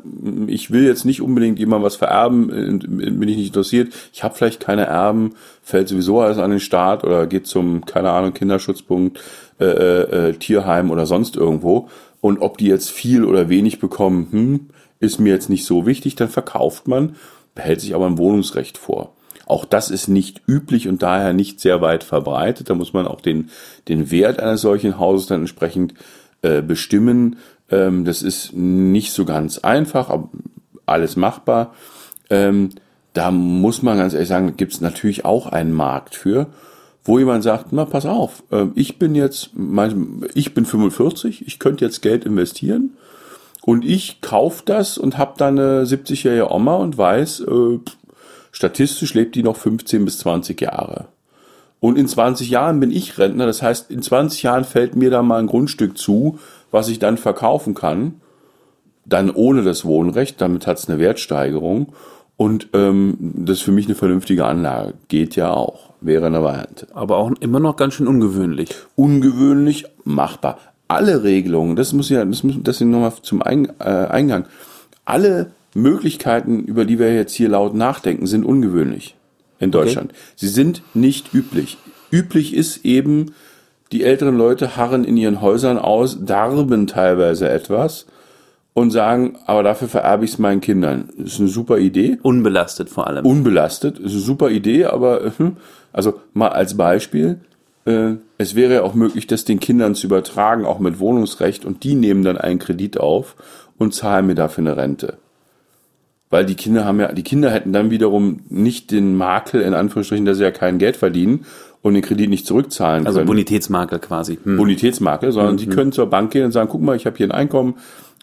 ich 0.46 0.70
will 0.70 0.86
jetzt 0.86 1.04
nicht 1.04 1.22
unbedingt 1.22 1.58
jemand 1.58 1.84
was 1.84 1.96
vererben, 1.96 2.48
bin 2.48 3.28
ich 3.28 3.38
nicht 3.38 3.48
interessiert, 3.48 3.92
ich 4.14 4.24
habe 4.24 4.36
vielleicht 4.36 4.60
keine 4.60 4.86
Erben, 4.86 5.34
fällt 5.64 5.88
sowieso 5.88 6.20
alles 6.20 6.38
an 6.38 6.52
den 6.52 6.60
Staat 6.60 7.04
oder 7.04 7.26
geht 7.26 7.48
zum, 7.48 7.86
keine 7.86 8.12
Ahnung, 8.12 8.34
Kinderschutzpunkt, 8.34 9.20
äh, 9.60 9.66
äh, 9.66 10.30
äh, 10.30 10.34
Tierheim 10.34 10.92
oder 10.92 11.08
sonst 11.08 11.36
irgendwo. 11.36 11.90
Und 12.22 12.40
ob 12.40 12.60
die 12.60 12.68
jetzt 12.68 12.92
viel 12.92 13.26
oder 13.26 13.50
wenig 13.50 13.80
bekommen, 13.80 14.28
hm, 14.30 14.60
ist 15.00 15.20
mir 15.20 15.34
jetzt 15.34 15.50
nicht 15.50 15.66
so 15.66 15.88
wichtig, 15.88 16.16
dann 16.16 16.30
verkauft 16.30 16.88
man, 16.88 17.16
behält 17.56 17.82
sich 17.82 17.96
aber 17.96 18.06
ein 18.06 18.20
Wohnungsrecht 18.20 18.78
vor. 18.78 19.16
Auch 19.48 19.66
das 19.66 19.90
ist 19.90 20.08
nicht 20.08 20.44
üblich 20.48 20.88
und 20.88 21.02
daher 21.02 21.34
nicht 21.34 21.60
sehr 21.60 21.82
weit 21.82 22.04
verbreitet. 22.04 22.70
Da 22.70 22.76
muss 22.76 22.94
man 22.94 23.08
auch 23.08 23.20
den, 23.20 23.50
den 23.90 24.10
Wert 24.10 24.40
eines 24.40 24.62
solchen 24.62 24.98
Hauses 24.98 25.28
dann 25.28 25.42
entsprechend 25.42 25.96
äh, 26.42 26.62
bestimmen. 26.62 27.38
Ähm, 27.70 28.06
das 28.06 28.22
ist 28.22 28.54
nicht 28.54 29.14
so 29.14 29.26
ganz 29.26 29.60
einfach, 29.60 30.10
aber 30.10 30.30
alles 30.86 31.16
machbar. 31.16 31.74
Ähm, 32.30 32.70
da 33.14 33.32
muss 33.32 33.82
man 33.82 33.98
ganz 33.98 34.14
ehrlich 34.14 34.30
sagen, 34.30 34.56
gibt 34.58 34.74
es 34.74 34.82
natürlich 34.82 35.26
auch 35.26 35.48
einen 35.48 35.74
Markt 35.74 36.16
für, 36.16 36.48
wo 37.04 37.20
jemand 37.20 37.44
sagt, 37.44 37.68
na 37.72 37.86
pass 37.86 38.06
auf, 38.06 38.44
äh, 38.52 38.68
ich 38.76 39.00
bin 39.00 39.16
jetzt, 39.16 39.52
ich 40.34 40.54
bin 40.54 40.66
45, 40.66 41.46
ich 41.46 41.60
könnte 41.60 41.84
jetzt 41.84 42.02
Geld 42.02 42.26
investieren 42.26 42.92
und 43.62 43.86
ich 43.86 44.22
kaufe 44.22 44.64
das 44.66 44.98
und 44.98 45.18
habe 45.18 45.34
dann 45.38 45.60
eine 45.60 45.84
70-jährige 45.84 46.52
Oma 46.52 46.76
und 46.76 46.98
weiß, 46.98 47.42
äh, 47.42 47.80
Statistisch 48.52 49.14
lebt 49.14 49.36
die 49.36 49.44
noch 49.44 49.56
15 49.56 50.06
bis 50.06 50.20
20 50.20 50.60
Jahre. 50.62 51.08
Und 51.82 51.98
in 51.98 52.08
20 52.08 52.48
Jahren 52.52 52.80
bin 52.80 52.92
ich 52.92 53.18
Rentner, 53.18 53.48
das 53.48 53.64
heißt, 53.64 53.90
in 53.90 54.04
20 54.04 54.44
Jahren 54.44 54.66
fällt 54.66 54.96
mir 54.96 55.10
da 55.10 55.24
mal 55.24 55.40
ein 55.40 55.48
Grundstück 55.48 55.98
zu, 55.98 56.38
was 56.70 56.88
ich 56.90 57.00
dann 57.00 57.18
verkaufen 57.18 57.74
kann. 57.74 58.22
Dann 59.04 59.32
ohne 59.32 59.64
das 59.64 59.84
Wohnrecht, 59.84 60.40
damit 60.40 60.68
hat 60.68 60.78
es 60.78 60.88
eine 60.88 61.00
Wertsteigerung. 61.00 61.94
Und 62.38 62.70
ähm, 62.74 63.18
das 63.20 63.58
ist 63.58 63.64
für 63.64 63.72
mich 63.72 63.88
eine 63.88 63.96
vernünftige 63.96 64.46
Anlage. 64.46 64.94
Geht 65.08 65.36
ja 65.36 65.52
auch, 65.52 65.90
wäre 66.02 66.28
eine 66.28 66.44
Variante. 66.44 66.88
Aber 66.94 67.18
auch 67.18 67.32
immer 67.40 67.60
noch 67.60 67.78
ganz 67.78 67.96
schön 67.96 68.08
ungewöhnlich. 68.08 68.70
Ungewöhnlich, 68.96 69.86
machbar. 70.04 70.60
Alle 70.88 71.24
Regelungen, 71.24 71.76
das 71.76 71.94
muss 71.94 72.10
ja, 72.10 72.24
das 72.24 72.44
muss, 72.44 72.58
das 72.62 72.80
nochmal 72.80 73.14
zum 73.24 73.42
äh, 73.42 73.74
Eingang. 73.86 74.46
Alle 75.04 75.52
Möglichkeiten, 75.74 76.60
über 76.60 76.86
die 76.86 77.00
wir 77.00 77.12
jetzt 77.12 77.34
hier 77.34 77.50
laut 77.50 77.74
nachdenken, 77.74 78.28
sind 78.28 78.46
ungewöhnlich 78.46 79.16
in 79.62 79.72
Deutschland. 79.72 80.12
Okay. 80.12 80.22
Sie 80.36 80.48
sind 80.48 80.84
nicht 80.94 81.34
üblich. 81.34 81.78
Üblich 82.12 82.54
ist 82.54 82.84
eben, 82.86 83.34
die 83.92 84.04
älteren 84.04 84.38
Leute 84.38 84.76
harren 84.76 85.06
in 85.06 85.16
ihren 85.16 85.42
Häusern 85.42 85.78
aus, 85.78 86.26
darben 86.26 86.88
teilweise 86.88 87.50
etwas 87.50 88.06
und 88.74 88.92
sagen, 88.92 89.38
aber 89.46 89.64
dafür 89.64 89.88
vererbe 89.88 90.26
ich 90.26 90.32
es 90.32 90.40
meinen 90.40 90.62
Kindern. 90.62 91.10
Das 91.18 91.34
ist 91.34 91.40
eine 91.40 91.50
super 91.50 91.78
Idee. 91.78 92.18
Unbelastet 92.22 92.90
vor 92.90 93.08
allem. 93.08 93.26
Unbelastet, 93.26 94.00
ist 94.00 94.12
eine 94.12 94.22
super 94.22 94.50
Idee, 94.50 94.86
aber 94.86 95.34
hm, 95.38 95.58
also 95.92 96.20
mal 96.34 96.50
als 96.50 96.76
Beispiel, 96.78 97.42
äh, 97.86 98.14
es 98.38 98.56
wäre 98.56 98.76
ja 98.76 98.84
auch 98.84 98.94
möglich, 98.94 99.28
das 99.28 99.46
den 99.46 99.60
Kindern 99.60 99.96
zu 99.96 100.08
übertragen, 100.08 100.66
auch 100.66 100.80
mit 100.80 101.00
Wohnungsrecht, 101.00 101.66
und 101.66 101.84
die 101.84 101.96
nehmen 101.96 102.24
dann 102.24 102.38
einen 102.38 102.60
Kredit 102.60 103.00
auf 103.00 103.36
und 103.78 103.94
zahlen 103.94 104.28
mir 104.28 104.36
dafür 104.36 104.64
eine 104.64 104.78
Rente. 104.78 105.18
Weil 106.32 106.46
die 106.46 106.56
Kinder 106.56 106.86
haben 106.86 107.00
ja, 107.00 107.12
die 107.12 107.24
Kinder 107.24 107.52
hätten 107.52 107.74
dann 107.74 107.92
wiederum 107.92 108.40
nicht 108.50 108.90
den 108.90 109.16
Makel, 109.16 109.62
in 109.62 109.76
Anführungsstrichen, 109.76 110.26
dass 110.26 110.38
sie 110.38 110.44
ja 110.44 110.52
kein 110.52 110.80
Geld 110.80 110.98
verdienen 110.98 111.46
und 111.82 111.94
den 111.94 112.02
Kredit 112.02 112.30
nicht 112.30 112.48
zurückzahlen 112.48 113.06
Also 113.06 113.20
können. 113.20 113.28
Bonitätsmakel 113.28 114.00
quasi. 114.00 114.40
Hm. 114.44 114.58
Bonitätsmakel, 114.58 115.32
sondern 115.32 115.58
sie 115.58 115.68
können 115.68 115.92
zur 115.92 116.08
Bank 116.10 116.32
gehen 116.32 116.46
und 116.46 116.52
sagen, 116.52 116.70
guck 116.72 116.82
mal, 116.82 116.96
ich 116.96 117.06
habe 117.06 117.18
hier 117.18 117.28
ein 117.28 117.32
Einkommen, 117.32 117.76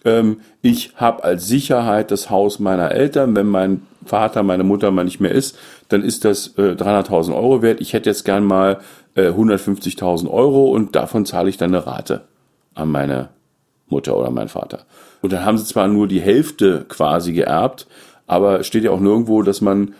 ähm, 0.04 0.40
ich 0.62 0.92
habe 0.96 1.22
als 1.22 1.46
Sicherheit 1.46 2.10
das 2.10 2.30
Haus 2.30 2.58
meiner 2.58 2.92
Eltern, 2.92 3.36
wenn 3.36 3.46
mein 3.46 3.82
Vater, 4.04 4.42
meine 4.42 4.64
Mutter 4.64 4.90
mal 4.90 5.04
nicht 5.04 5.20
mehr 5.20 5.32
ist, 5.32 5.58
dann 5.88 6.02
ist 6.02 6.24
das 6.24 6.54
äh, 6.56 6.72
300.000 6.72 7.34
Euro 7.34 7.62
wert. 7.62 7.80
Ich 7.80 7.92
hätte 7.92 8.08
jetzt 8.08 8.24
gern 8.24 8.44
mal 8.44 8.78
äh, 9.16 9.28
150.000 9.28 10.30
Euro 10.30 10.70
und 10.70 10.96
davon 10.96 11.26
zahle 11.26 11.50
ich 11.50 11.56
dann 11.56 11.74
eine 11.74 11.86
Rate 11.86 12.22
an 12.74 12.90
meine 12.90 13.28
Mutter 13.90 14.16
oder 14.16 14.30
meinen 14.30 14.48
Vater. 14.48 14.80
Und 15.22 15.32
dann 15.32 15.44
haben 15.44 15.58
sie 15.58 15.64
zwar 15.64 15.88
nur 15.88 16.06
die 16.06 16.20
Hälfte 16.20 16.84
quasi 16.88 17.32
geerbt, 17.32 17.86
aber 18.26 18.60
es 18.60 18.66
steht 18.66 18.84
ja 18.84 18.90
auch 18.90 19.00
nirgendwo, 19.00 19.42
dass 19.42 19.60
man 19.60 19.94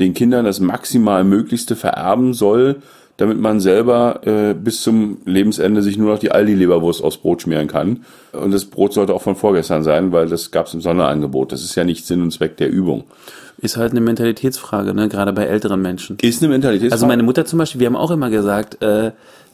den 0.00 0.14
Kindern 0.14 0.44
das 0.44 0.60
maximal 0.60 1.24
Möglichste 1.24 1.76
vererben 1.76 2.32
soll, 2.32 2.82
damit 3.18 3.38
man 3.38 3.60
selber 3.60 4.26
äh, 4.26 4.54
bis 4.54 4.80
zum 4.80 5.18
Lebensende 5.26 5.82
sich 5.82 5.98
nur 5.98 6.12
noch 6.12 6.18
die 6.18 6.32
Aldi-Leberwurst 6.32 7.04
aufs 7.04 7.18
Brot 7.18 7.42
schmieren 7.42 7.68
kann. 7.68 8.04
Und 8.32 8.52
das 8.52 8.64
Brot 8.64 8.94
sollte 8.94 9.14
auch 9.14 9.22
von 9.22 9.36
vorgestern 9.36 9.82
sein, 9.82 10.12
weil 10.12 10.28
das 10.28 10.50
gab 10.50 10.66
es 10.66 10.74
im 10.74 10.80
Sonderangebot. 10.80 11.52
Das 11.52 11.62
ist 11.62 11.74
ja 11.74 11.84
nicht 11.84 12.06
Sinn 12.06 12.22
und 12.22 12.32
Zweck 12.32 12.56
der 12.56 12.70
Übung. 12.70 13.04
Ist 13.58 13.76
halt 13.76 13.92
eine 13.92 14.00
Mentalitätsfrage, 14.00 14.94
ne? 14.94 15.08
gerade 15.08 15.32
bei 15.32 15.44
älteren 15.44 15.82
Menschen. 15.82 16.16
Ist 16.20 16.42
eine 16.42 16.50
Mentalität. 16.50 16.90
Also 16.90 17.06
meine 17.06 17.22
Mutter 17.22 17.44
zum 17.44 17.58
Beispiel, 17.58 17.80
wir 17.80 17.86
haben 17.86 17.96
auch 17.96 18.10
immer 18.10 18.30
gesagt, 18.30 18.82
äh, 18.82 19.12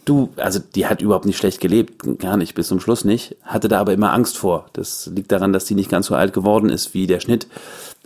du, 0.08 0.30
also 0.36 0.60
die 0.74 0.86
hat 0.86 1.02
überhaupt 1.02 1.26
nicht 1.26 1.36
schlecht 1.36 1.60
gelebt, 1.60 2.18
gar 2.18 2.36
nicht, 2.36 2.54
bis 2.54 2.68
zum 2.68 2.80
Schluss 2.80 3.04
nicht, 3.04 3.36
hatte 3.42 3.68
da 3.68 3.78
aber 3.78 3.92
immer 3.92 4.12
Angst 4.12 4.38
vor. 4.38 4.66
Das 4.72 5.10
liegt 5.14 5.32
daran, 5.32 5.52
dass 5.52 5.66
die 5.66 5.74
nicht 5.74 5.90
ganz 5.90 6.06
so 6.06 6.14
alt 6.14 6.32
geworden 6.32 6.68
ist 6.70 6.94
wie 6.94 7.06
der 7.06 7.20
Schnitt. 7.20 7.46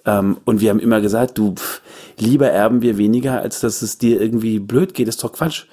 Ähm, 0.04 0.38
und 0.44 0.60
wir 0.60 0.70
haben 0.70 0.80
immer 0.80 1.00
gesagt, 1.00 1.38
du, 1.38 1.54
pff, 1.54 1.80
lieber 2.18 2.48
erben 2.48 2.82
wir 2.82 2.98
weniger, 2.98 3.40
als 3.40 3.60
dass 3.60 3.82
es 3.82 3.98
dir 3.98 4.20
irgendwie 4.20 4.58
blöd 4.58 4.94
geht, 4.94 5.08
ist 5.08 5.22
doch 5.22 5.32
Quatsch. 5.32 5.66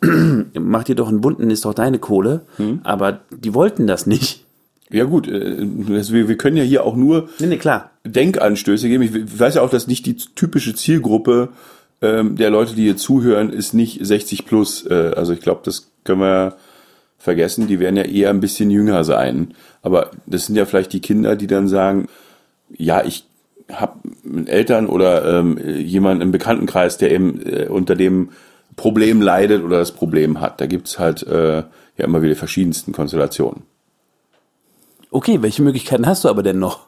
Mach 0.54 0.84
dir 0.84 0.94
doch 0.94 1.08
einen 1.08 1.20
bunten, 1.20 1.50
ist 1.50 1.64
doch 1.64 1.74
deine 1.74 1.98
Kohle. 1.98 2.42
Aber 2.84 3.20
die 3.30 3.54
wollten 3.54 3.86
das 3.86 4.06
nicht. 4.06 4.44
Ja 4.90 5.04
gut, 5.04 5.26
äh, 5.26 5.56
wir 5.58 6.36
können 6.36 6.56
ja 6.56 6.62
hier 6.62 6.84
auch 6.84 6.96
nur 6.96 7.28
Nee, 7.38 7.46
nee, 7.46 7.56
klar. 7.56 7.90
Denkanstöße 8.04 8.88
geben. 8.88 9.02
Ich 9.02 9.38
weiß 9.38 9.56
ja 9.56 9.62
auch, 9.62 9.70
dass 9.70 9.88
nicht 9.88 10.06
die 10.06 10.16
typische 10.16 10.74
Zielgruppe 10.74 11.48
ähm, 12.06 12.36
der 12.36 12.50
Leute, 12.50 12.74
die 12.74 12.84
hier 12.84 12.96
zuhören, 12.96 13.50
ist 13.50 13.74
nicht 13.74 14.04
60 14.04 14.46
plus. 14.46 14.86
Äh, 14.86 15.12
also 15.16 15.32
ich 15.32 15.40
glaube, 15.40 15.60
das 15.64 15.90
können 16.04 16.20
wir 16.20 16.56
vergessen. 17.18 17.66
Die 17.66 17.80
werden 17.80 17.96
ja 17.96 18.04
eher 18.04 18.30
ein 18.30 18.40
bisschen 18.40 18.70
jünger 18.70 19.04
sein. 19.04 19.54
Aber 19.82 20.10
das 20.26 20.46
sind 20.46 20.56
ja 20.56 20.64
vielleicht 20.64 20.92
die 20.92 21.00
Kinder, 21.00 21.36
die 21.36 21.46
dann 21.46 21.68
sagen, 21.68 22.08
ja, 22.76 23.04
ich 23.04 23.24
habe 23.72 23.98
Eltern 24.46 24.86
oder 24.86 25.38
ähm, 25.38 25.58
jemanden 25.58 26.22
im 26.22 26.32
Bekanntenkreis, 26.32 26.98
der 26.98 27.10
eben 27.10 27.42
äh, 27.44 27.66
unter 27.66 27.96
dem 27.96 28.30
Problem 28.76 29.20
leidet 29.20 29.64
oder 29.64 29.78
das 29.78 29.92
Problem 29.92 30.40
hat. 30.40 30.60
Da 30.60 30.66
gibt's 30.66 30.98
halt 30.98 31.26
äh, 31.26 31.56
ja 31.56 32.04
immer 32.04 32.22
wieder 32.22 32.36
verschiedensten 32.36 32.92
Konstellationen. 32.92 33.62
Okay, 35.10 35.40
welche 35.40 35.62
Möglichkeiten 35.62 36.06
hast 36.06 36.24
du 36.24 36.28
aber 36.28 36.42
denn 36.42 36.58
noch? 36.58 36.86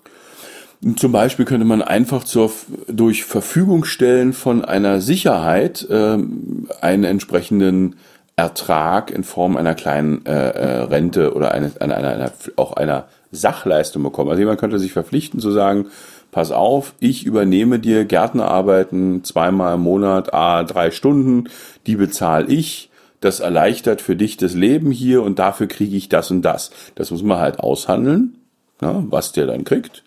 Zum 0.97 1.11
Beispiel 1.11 1.45
könnte 1.45 1.65
man 1.67 1.83
einfach 1.83 2.23
zur, 2.23 2.53
durch 2.87 3.25
Verfügung 3.25 3.85
stellen 3.85 4.33
von 4.33 4.65
einer 4.65 5.01
Sicherheit 5.01 5.87
ähm, 5.91 6.69
einen 6.81 7.03
entsprechenden 7.03 7.97
Ertrag 8.37 9.11
in 9.11 9.25
Form 9.25 9.57
einer 9.57 9.75
kleinen 9.75 10.25
äh, 10.25 10.31
äh, 10.31 10.83
Rente 10.83 11.35
oder 11.35 11.51
eine, 11.51 11.73
einer, 11.81 11.97
einer, 11.97 12.11
einer, 12.11 12.33
auch 12.55 12.75
einer 12.75 13.09
Sachleistung 13.33 14.05
bekommen. 14.05 14.31
Also 14.31 14.39
jemand 14.39 14.61
könnte 14.61 14.79
sich 14.79 14.93
verpflichten 14.93 15.41
zu 15.41 15.51
sagen, 15.51 15.87
pass 16.31 16.53
auf, 16.53 16.95
ich 17.01 17.27
übernehme 17.27 17.81
dir 17.81 18.05
Gärtnerarbeiten 18.05 19.25
zweimal 19.25 19.75
im 19.75 19.81
Monat, 19.81 20.33
a 20.33 20.63
drei 20.63 20.93
Stunden, 20.93 21.49
die 21.89 21.97
bezahle 21.97 22.47
ich. 22.47 22.91
Das 23.21 23.41
erleichtert 23.41 24.01
für 24.01 24.15
dich 24.15 24.37
das 24.37 24.55
Leben 24.55 24.93
hier 24.93 25.25
und 25.25 25.41
dafür 25.41 25.67
kriege 25.67 25.97
ich 25.97 26.09
das 26.09 26.31
und 26.31 26.43
das. 26.43 26.71
Das 26.95 27.11
muss 27.11 27.25
man 27.25 27.39
halt 27.39 27.59
aushandeln, 27.59 28.37
na, 28.81 29.03
was 29.09 29.33
der 29.33 29.47
dann 29.47 29.65
kriegt. 29.65 30.05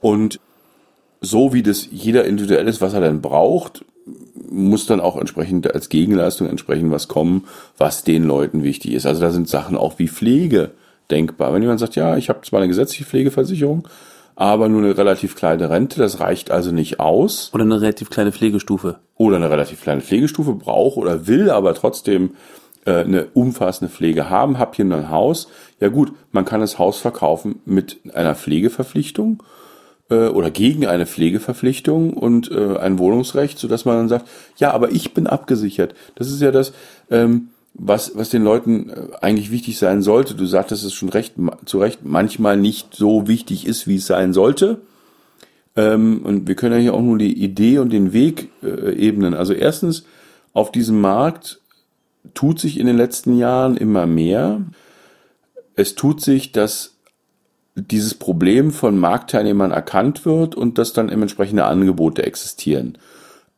Und 0.00 0.40
so 1.20 1.52
wie 1.52 1.62
das 1.62 1.88
jeder 1.90 2.24
individuell 2.24 2.66
ist, 2.66 2.80
was 2.80 2.94
er 2.94 3.00
dann 3.00 3.20
braucht, 3.20 3.84
muss 4.50 4.86
dann 4.86 5.00
auch 5.00 5.16
entsprechend 5.16 5.72
als 5.72 5.88
Gegenleistung 5.88 6.48
entsprechend 6.48 6.90
was 6.90 7.08
kommen, 7.08 7.46
was 7.78 8.04
den 8.04 8.24
Leuten 8.24 8.64
wichtig 8.64 8.94
ist. 8.94 9.06
Also 9.06 9.20
da 9.20 9.30
sind 9.30 9.48
Sachen 9.48 9.76
auch 9.76 9.98
wie 9.98 10.08
Pflege 10.08 10.70
denkbar. 11.10 11.52
Wenn 11.52 11.62
jemand 11.62 11.80
sagt, 11.80 11.96
ja, 11.96 12.16
ich 12.16 12.28
habe 12.28 12.40
zwar 12.42 12.60
eine 12.60 12.68
gesetzliche 12.68 13.04
Pflegeversicherung, 13.04 13.86
aber 14.36 14.68
nur 14.68 14.82
eine 14.82 14.96
relativ 14.96 15.36
kleine 15.36 15.68
Rente, 15.68 16.00
das 16.00 16.20
reicht 16.20 16.50
also 16.50 16.72
nicht 16.72 16.98
aus. 16.98 17.50
Oder 17.52 17.64
eine 17.64 17.80
relativ 17.80 18.08
kleine 18.10 18.32
Pflegestufe. 18.32 18.98
Oder 19.16 19.36
eine 19.36 19.50
relativ 19.50 19.82
kleine 19.82 20.00
Pflegestufe 20.00 20.54
braucht 20.54 20.96
oder 20.96 21.26
will, 21.26 21.50
aber 21.50 21.74
trotzdem 21.74 22.30
äh, 22.86 23.04
eine 23.04 23.26
umfassende 23.34 23.92
Pflege 23.92 24.30
haben, 24.30 24.58
hab 24.58 24.76
hier 24.76 24.86
ein 24.86 25.10
Haus. 25.10 25.48
Ja 25.78 25.88
gut, 25.88 26.12
man 26.32 26.46
kann 26.46 26.60
das 26.60 26.78
Haus 26.78 26.98
verkaufen 26.98 27.60
mit 27.66 27.98
einer 28.14 28.34
Pflegeverpflichtung 28.34 29.42
äh, 30.10 30.28
oder 30.28 30.50
gegen 30.50 30.86
eine 30.86 31.06
Pflegeverpflichtung 31.06 32.12
und 32.12 32.50
äh, 32.50 32.76
ein 32.76 32.98
Wohnungsrecht, 32.98 33.58
so 33.58 33.68
dass 33.68 33.84
man 33.84 33.96
dann 33.96 34.08
sagt, 34.08 34.28
ja, 34.56 34.72
aber 34.72 34.90
ich 34.90 35.14
bin 35.14 35.26
abgesichert. 35.26 35.94
Das 36.16 36.30
ist 36.30 36.42
ja 36.42 36.50
das, 36.50 36.72
ähm, 37.10 37.48
was, 37.74 38.16
was 38.16 38.30
den 38.30 38.42
Leuten 38.42 38.90
äh, 38.90 38.94
eigentlich 39.20 39.50
wichtig 39.50 39.78
sein 39.78 40.02
sollte. 40.02 40.34
Du 40.34 40.44
sagtest 40.46 40.84
es 40.84 40.92
schon 40.92 41.08
recht, 41.08 41.34
zu 41.64 41.78
Recht, 41.78 42.00
manchmal 42.04 42.56
nicht 42.56 42.94
so 42.94 43.28
wichtig 43.28 43.66
ist, 43.66 43.86
wie 43.86 43.96
es 43.96 44.06
sein 44.06 44.32
sollte. 44.32 44.80
Ähm, 45.76 46.22
und 46.24 46.48
wir 46.48 46.56
können 46.56 46.74
ja 46.74 46.80
hier 46.80 46.94
auch 46.94 47.02
nur 47.02 47.18
die 47.18 47.42
Idee 47.42 47.78
und 47.78 47.92
den 47.92 48.12
Weg 48.12 48.50
äh, 48.62 48.92
ebnen. 48.94 49.34
Also 49.34 49.52
erstens, 49.52 50.04
auf 50.52 50.72
diesem 50.72 51.00
Markt 51.00 51.60
tut 52.34 52.58
sich 52.58 52.78
in 52.78 52.86
den 52.86 52.96
letzten 52.96 53.38
Jahren 53.38 53.76
immer 53.76 54.06
mehr. 54.06 54.62
Es 55.76 55.94
tut 55.94 56.20
sich, 56.20 56.50
dass 56.52 56.96
dieses 57.80 58.14
Problem 58.14 58.70
von 58.70 58.98
Marktteilnehmern 58.98 59.70
erkannt 59.70 60.24
wird 60.24 60.54
und 60.54 60.78
dass 60.78 60.92
dann 60.92 61.08
entsprechende 61.08 61.64
Angebote 61.64 62.22
existieren. 62.24 62.98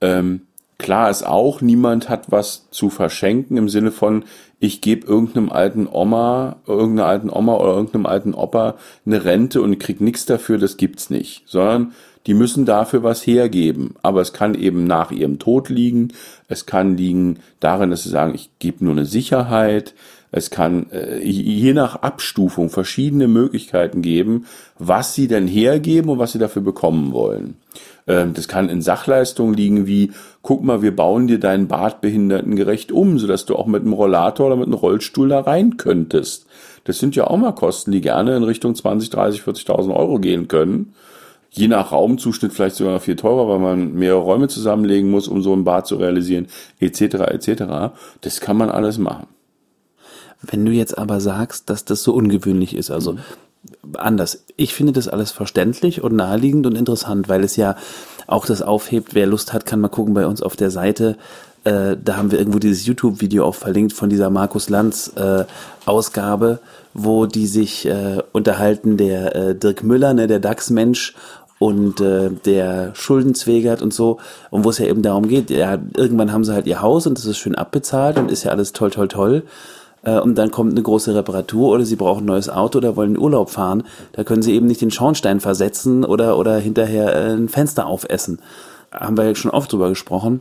Ähm, 0.01 0.43
klar 0.79 1.11
ist 1.11 1.27
auch, 1.27 1.61
niemand 1.61 2.09
hat 2.09 2.31
was 2.31 2.69
zu 2.71 2.91
verschenken 2.91 3.57
im 3.57 3.69
Sinne 3.69 3.91
von, 3.91 4.25
ich 4.59 4.81
gebe 4.81 5.07
irgendeinem 5.07 5.51
alten 5.51 5.89
Oma, 5.91 6.57
irgendeiner 6.67 7.09
alten 7.09 7.31
Oma 7.31 7.57
oder 7.57 7.73
irgendeinem 7.73 8.07
alten 8.07 8.35
Opa 8.35 8.77
eine 9.05 9.25
Rente 9.25 9.61
und 9.61 9.79
krieg 9.79 10.01
nichts 10.01 10.25
dafür, 10.25 10.59
das 10.59 10.77
gibt's 10.77 11.11
nicht. 11.11 11.43
Sondern 11.47 11.93
die 12.27 12.35
müssen 12.35 12.65
dafür 12.65 13.03
was 13.03 13.27
hergeben. 13.27 13.95
Aber 14.03 14.21
es 14.21 14.33
kann 14.33 14.55
eben 14.55 14.85
nach 14.85 15.11
ihrem 15.11 15.39
Tod 15.39 15.69
liegen. 15.69 16.13
Es 16.49 16.67
kann 16.67 16.97
liegen 16.97 17.39
darin, 17.61 17.91
dass 17.91 18.05
sie 18.05 18.11
sagen, 18.11 18.35
ich 18.35 18.51
gebe 18.59 18.85
nur 18.85 18.95
eine 18.95 19.07
Sicherheit. 19.07 19.95
Es 20.31 20.51
kann 20.51 20.91
äh, 20.91 21.19
je 21.23 21.75
nach 21.75 21.97
Abstufung 21.97 22.71
verschiedene 22.71 23.29
Möglichkeiten 23.29 24.01
geben, 24.01 24.47
was 24.79 25.15
sie 25.15 25.29
denn 25.29 25.47
hergeben 25.47 26.09
und 26.11 26.19
was 26.19 26.33
sie 26.33 26.39
dafür 26.39 26.63
bekommen 26.63 27.13
wollen. 27.13 27.57
Ähm, 28.07 28.33
das 28.33 28.49
kann 28.49 28.71
in 28.71 28.81
Sachleistungen 28.81 29.55
liegen 29.55 29.87
wie, 29.87 30.13
guck 30.41 30.65
mal, 30.65 30.81
wir 30.81 30.97
bauen 30.97 31.27
dir 31.27 31.39
dein 31.39 31.69
Bad 31.69 32.01
behindertengerecht 32.01 32.93
um, 32.93 33.19
sodass 33.19 33.45
du 33.45 33.57
auch 33.57 33.67
mit 33.67 33.83
einem 33.83 33.93
Rollator 33.93 34.47
oder 34.47 34.57
mit 34.57 34.67
einem 34.67 34.75
Rollstuhl 34.75 35.29
da 35.29 35.41
rein 35.41 35.77
könntest. 35.77 36.47
Das 36.85 36.99
sind 36.99 37.15
ja 37.15 37.27
auch 37.27 37.37
mal 37.37 37.53
Kosten, 37.53 37.93
die 37.93 38.01
gerne 38.01 38.35
in 38.35 38.43
Richtung 38.43 38.75
20, 38.75 39.11
30, 39.11 39.43
40.000 39.43 39.95
Euro 39.95 40.19
gehen 40.19 40.49
können. 40.49 40.95
Je 41.55 41.69
nach 41.69 41.93
Raumzuschnitt 41.93 42.53
vielleicht 42.53 42.77
sogar 42.77 42.95
noch 42.95 43.03
viel 43.03 43.17
teurer, 43.17 43.47
weil 43.47 43.59
man 43.59 43.93
mehrere 43.93 44.21
Räume 44.21 44.49
zusammenlegen 44.49 45.11
muss, 45.11 45.29
um 45.29 45.43
so 45.43 45.53
ein 45.53 45.65
Bad 45.65 45.87
zu 45.87 45.97
realisieren, 45.97 46.47
etc. 46.81 47.03
etc. 47.03 47.95
Das 48.23 48.41
kann 48.41 48.57
man 48.57 48.71
alles 48.71 48.97
machen. 48.97 49.27
Wenn 50.41 50.65
du 50.65 50.73
jetzt 50.73 50.97
aber 50.97 51.21
sagst, 51.21 51.69
dass 51.69 51.85
das 51.85 52.03
so 52.03 52.15
ungewöhnlich 52.15 52.75
ist, 52.75 52.91
also 52.91 53.17
anders. 53.95 54.45
Ich 54.57 54.75
finde 54.75 54.93
das 54.93 55.09
alles 55.09 55.31
verständlich 55.31 56.03
und 56.03 56.17
naheliegend 56.17 56.67
und 56.67 56.77
interessant, 56.77 57.29
weil 57.29 57.45
es 57.45 57.57
ja 57.57 57.77
auch 58.27 58.47
das 58.47 58.63
aufhebt. 58.63 59.15
Wer 59.15 59.27
Lust 59.27 59.53
hat, 59.53 59.67
kann 59.67 59.81
mal 59.81 59.89
gucken 59.89 60.15
bei 60.15 60.27
uns 60.27 60.43
auf 60.43 60.57
der 60.57 60.71
Seite. 60.71 61.17
Äh, 61.65 61.97
da 62.03 62.17
haben 62.17 62.33
wir 62.33 62.39
irgendwo 62.39 62.59
dieses 62.59 62.87
YouTube-Video 62.87 63.45
auch 63.45 63.55
verlinkt 63.55 63.93
von 63.93 64.11
dieser 64.11 64.31
Markus 64.31 64.69
Lanz 64.69 65.13
äh, 65.15 65.45
wo 66.95 67.27
die 67.27 67.47
sich 67.47 67.87
äh, 67.87 68.19
unterhalten, 68.33 68.97
der 68.97 69.35
äh, 69.35 69.55
Dirk 69.55 69.83
Müller, 69.83 70.13
ne, 70.13 70.27
der 70.27 70.41
DAX-Mensch 70.41 71.15
und 71.63 72.01
äh, 72.01 72.31
der 72.45 72.93
Schuldenzwegert 72.97 73.83
und 73.83 73.95
so 73.95 74.19
und 74.51 74.65
wo 74.65 74.71
es 74.71 74.79
ja 74.79 74.87
eben 74.87 75.03
darum 75.03 75.29
geht, 75.29 75.49
ja, 75.49 75.79
irgendwann 75.97 76.33
haben 76.33 76.43
sie 76.43 76.53
halt 76.53 76.67
ihr 76.67 76.83
Haus 76.83 77.07
und 77.07 77.17
das 77.17 77.25
ist 77.25 77.39
schön 77.39 77.55
abbezahlt 77.55 78.19
und 78.19 78.33
ist 78.33 78.43
ja 78.43 78.51
alles 78.51 78.73
toll, 78.73 78.91
toll, 78.91 79.07
toll 79.07 79.45
äh, 80.03 80.19
und 80.19 80.35
dann 80.35 80.51
kommt 80.51 80.73
eine 80.73 80.83
große 80.83 81.15
Reparatur 81.15 81.71
oder 81.71 81.85
sie 81.85 81.95
brauchen 81.95 82.25
ein 82.25 82.27
neues 82.27 82.49
Auto 82.49 82.79
oder 82.79 82.97
wollen 82.97 83.15
in 83.15 83.21
Urlaub 83.21 83.49
fahren, 83.49 83.85
da 84.11 84.25
können 84.25 84.43
sie 84.43 84.55
eben 84.55 84.67
nicht 84.67 84.81
den 84.81 84.91
Schornstein 84.91 85.39
versetzen 85.39 86.05
oder, 86.05 86.37
oder 86.37 86.59
hinterher 86.59 87.15
äh, 87.15 87.33
ein 87.33 87.49
Fenster 87.49 87.87
aufessen. 87.87 88.41
Haben 88.91 89.17
wir 89.17 89.25
ja 89.25 89.35
schon 89.37 89.53
oft 89.53 89.73
drüber 89.73 89.89
gesprochen, 89.89 90.41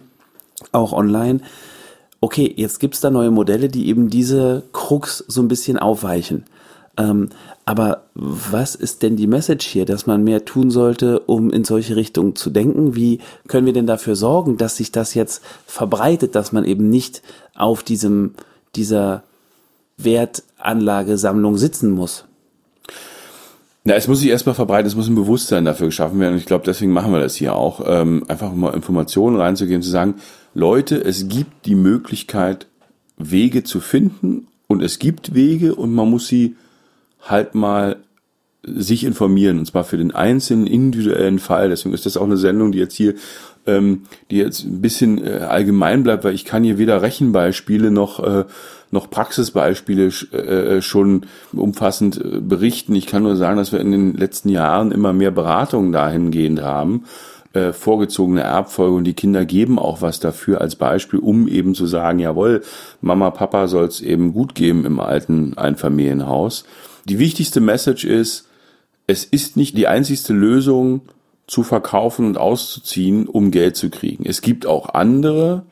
auch 0.72 0.92
online. 0.92 1.42
okay, 2.20 2.52
jetzt 2.58 2.80
gibt's 2.80 3.00
da 3.00 3.12
neue 3.12 3.30
Modelle, 3.30 3.70
die 3.70 3.90
eben 3.90 4.10
diese 4.10 4.64
Krux 4.74 5.24
so 5.28 5.42
ein 5.42 5.48
bisschen 5.48 5.78
aufweichen. 5.78 6.46
Ähm, 6.98 7.30
aber 7.66 8.04
was 8.14 8.76
ist 8.76 9.02
denn 9.02 9.16
die 9.16 9.28
Message 9.28 9.66
hier, 9.66 9.86
dass 9.86 10.08
man 10.08 10.24
mehr 10.24 10.46
tun 10.46 10.72
sollte, 10.72 11.20
um 11.22 11.52
in 11.52 11.64
solche 11.64 11.96
Richtungen 11.96 12.36
zu 12.36 12.50
denken? 12.50 12.96
Wie 12.96 13.20
können 13.48 13.66
wir 13.66 13.74
denn 13.74 13.88
dafür 13.88 14.16
sorgen, 14.16 14.58
dass 14.58 14.78
sich 14.78 14.92
das 14.92 15.14
jetzt 15.14 15.42
verbreitet, 15.66 16.36
dass 16.36 16.52
man 16.52 16.66
eben 16.66 16.90
nicht 16.90 17.22
auf 17.56 17.84
diesem, 17.84 18.34
dieser 18.76 19.24
Wertanlagesammlung 19.98 21.58
sitzen 21.58 21.92
muss? 21.92 22.26
Na, 23.84 23.96
es 23.96 24.08
muss 24.08 24.20
sich 24.20 24.30
erstmal 24.30 24.54
verbreiten, 24.54 24.86
es 24.86 24.96
muss 24.96 25.08
ein 25.08 25.16
Bewusstsein 25.16 25.66
dafür 25.66 25.88
geschaffen 25.88 26.20
werden. 26.20 26.34
Und 26.34 26.40
ich 26.40 26.46
glaube, 26.46 26.66
deswegen 26.66 26.92
machen 26.92 27.12
wir 27.12 27.20
das 27.20 27.36
hier 27.36 27.56
auch. 27.56 27.82
Ähm, 27.88 28.26
einfach 28.28 28.54
mal 28.54 28.76
Informationen 28.76 29.38
reinzugeben, 29.38 29.82
zu 29.82 29.90
sagen, 29.90 30.16
Leute, 30.54 31.04
es 31.04 31.28
gibt 31.30 31.66
die 31.66 31.76
Möglichkeit, 31.76 32.68
Wege 33.18 33.64
zu 33.64 33.80
finden 33.80 34.48
und 34.68 34.84
es 34.84 35.00
gibt 35.00 35.34
Wege 35.34 35.74
und 35.74 35.94
man 35.94 36.10
muss 36.10 36.28
sie 36.28 36.56
halt 37.22 37.56
mal 37.56 37.98
sich 38.64 39.04
informieren 39.06 39.58
und 39.58 39.66
zwar 39.66 39.84
für 39.84 39.98
den 39.98 40.12
einzelnen 40.12 40.68
individuellen 40.68 41.40
Fall. 41.40 41.70
Deswegen 41.70 41.96
ist 41.96 42.06
das 42.06 42.18
auch 42.18 42.26
eine 42.26 42.38
Sendung, 42.38 42.72
die 42.72 42.78
jetzt 42.78 42.94
hier, 42.94 43.16
ähm, 43.66 44.04
die 44.30 44.38
jetzt 44.38 44.64
ein 44.64 44.82
bisschen 44.82 45.24
äh, 45.26 45.40
allgemein 45.40 46.04
bleibt, 46.04 46.24
weil 46.24 46.36
ich 46.36 46.46
kann 46.46 46.64
hier 46.64 46.78
weder 46.78 47.02
Rechenbeispiele 47.02 47.90
noch 47.90 48.20
äh, 48.20 48.46
noch 48.92 49.10
Praxisbeispiele 49.10 50.08
äh, 50.34 50.82
schon 50.82 51.26
umfassend 51.54 52.18
äh, 52.18 52.42
berichten. 52.42 52.94
Ich 52.94 53.08
kann 53.08 53.24
nur 53.24 53.38
sagen, 53.38 53.58
dass 53.58 53.72
wir 53.72 53.80
in 53.80 53.92
den 53.92 54.14
letzten 54.14 54.50
Jahren 54.50 54.92
immer 54.92 55.14
mehr 55.14 55.32
Beratungen 55.32 55.92
dahingehend 55.92 56.62
haben, 56.62 57.06
äh, 57.54 57.72
vorgezogene 57.74 58.42
Erbfolge 58.42 58.96
und 58.96 59.06
die 59.06 59.14
Kinder 59.14 59.46
geben 59.46 59.80
auch 59.80 60.02
was 60.02 60.20
dafür 60.20 60.62
als 60.62 60.76
Beispiel, 60.76 61.20
um 61.20 61.48
eben 61.48 61.74
zu 61.74 61.88
sagen, 61.88 62.20
jawohl, 62.20 62.62
Mama, 63.02 63.32
Papa 63.32 63.68
soll 63.68 63.86
es 63.86 64.02
eben 64.02 64.34
gut 64.34 64.56
geben 64.56 64.86
im 64.86 65.00
alten 65.00 65.58
Einfamilienhaus. 65.58 66.66
Die 67.06 67.20
wichtigste 67.20 67.62
Message 67.62 68.06
ist, 68.06 68.48
es 69.08 69.26
ist 69.26 69.58
nicht 69.58 69.78
die 69.78 69.88
einzigste 69.88 70.34
Lösung 70.34 71.02
zu 71.48 71.64
verkaufen 71.64 72.26
und 72.26 72.38
auszuziehen, 72.38 73.28
um 73.28 73.52
Geld 73.52 73.76
zu 73.76 73.90
kriegen. 73.90 74.26
Es 74.26 74.42
gibt 74.42 74.66
auch 74.66 74.94
andere 74.94 75.64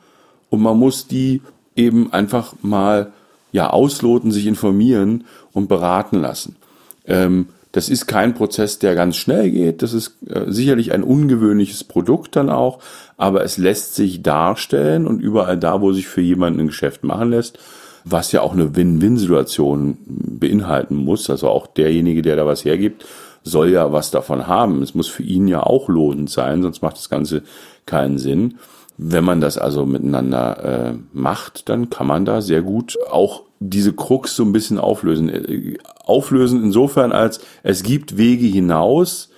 und 0.50 0.62
man 0.62 0.78
muss 0.78 1.08
die 1.08 1.42
eben 1.76 2.12
einfach 2.12 2.54
mal 2.62 3.14
ja 3.52 3.70
ausloten, 3.70 4.32
sich 4.32 4.46
informieren 4.46 5.24
und 5.54 5.70
beraten 5.70 6.20
lassen. 6.20 6.58
Ähm, 7.06 7.48
das 7.72 7.88
ist 7.88 8.08
kein 8.08 8.34
Prozess, 8.34 8.80
der 8.80 8.96
ganz 8.96 9.16
schnell 9.16 9.52
geht. 9.52 9.84
Das 9.84 9.94
ist 9.94 10.18
äh, 10.28 10.52
sicherlich 10.52 10.92
ein 10.92 11.04
ungewöhnliches 11.04 11.84
Produkt 11.84 12.36
dann 12.36 12.50
auch, 12.50 12.80
aber 13.16 13.44
es 13.44 13.58
lässt 13.58 13.96
sich 13.96 14.24
darstellen 14.24 15.06
und 15.06 15.22
überall 15.22 15.58
da, 15.58 15.80
wo 15.82 15.94
sich 15.94 16.08
für 16.08 16.22
jemanden 16.22 16.62
ein 16.62 16.68
Geschäft 16.68 17.04
machen 17.04 17.30
lässt, 17.30 17.60
was 18.04 18.32
ja 18.32 18.42
auch 18.42 18.54
eine 18.54 18.76
Win-Win-Situation 18.76 19.98
beinhalten 20.08 20.96
muss. 20.96 21.30
Also 21.30 21.50
auch 21.50 21.68
derjenige, 21.68 22.22
der 22.22 22.36
da 22.36 22.46
was 22.46 22.66
hergibt, 22.66 23.06
soll 23.44 23.70
ja 23.70 23.92
was 23.92 24.12
davon 24.12 24.48
haben. 24.48 24.82
Es 24.82 24.96
muss 24.96 25.08
für 25.08 25.24
ihn 25.24 25.48
ja 25.48 25.64
auch 25.64 25.90
lohnend 25.90 26.30
sein, 26.30 26.62
sonst 26.62 26.82
macht 26.82 26.98
das 26.98 27.10
Ganze 27.10 27.44
keinen 27.86 28.18
Sinn. 28.18 28.56
Wenn 28.98 29.24
man 29.24 29.40
das 29.40 29.58
also 29.58 29.86
miteinander 29.86 30.90
äh, 30.90 30.94
macht, 31.14 31.70
dann 31.70 31.90
kann 31.90 32.08
man 32.08 32.26
da 32.26 32.42
sehr 32.42 32.62
gut 32.62 32.98
auch 33.10 33.44
diese 33.60 33.94
Krux 33.94 34.36
so 34.36 34.44
ein 34.44 34.52
bisschen 34.52 34.78
auflösen. 34.78 35.30
Äh, 35.30 35.78
auflösen 36.06 36.64
insofern, 36.64 37.12
als 37.12 37.40
es 37.64 37.84
gibt 37.84 38.18
Wege 38.18 38.46
hinaus, 38.46 39.30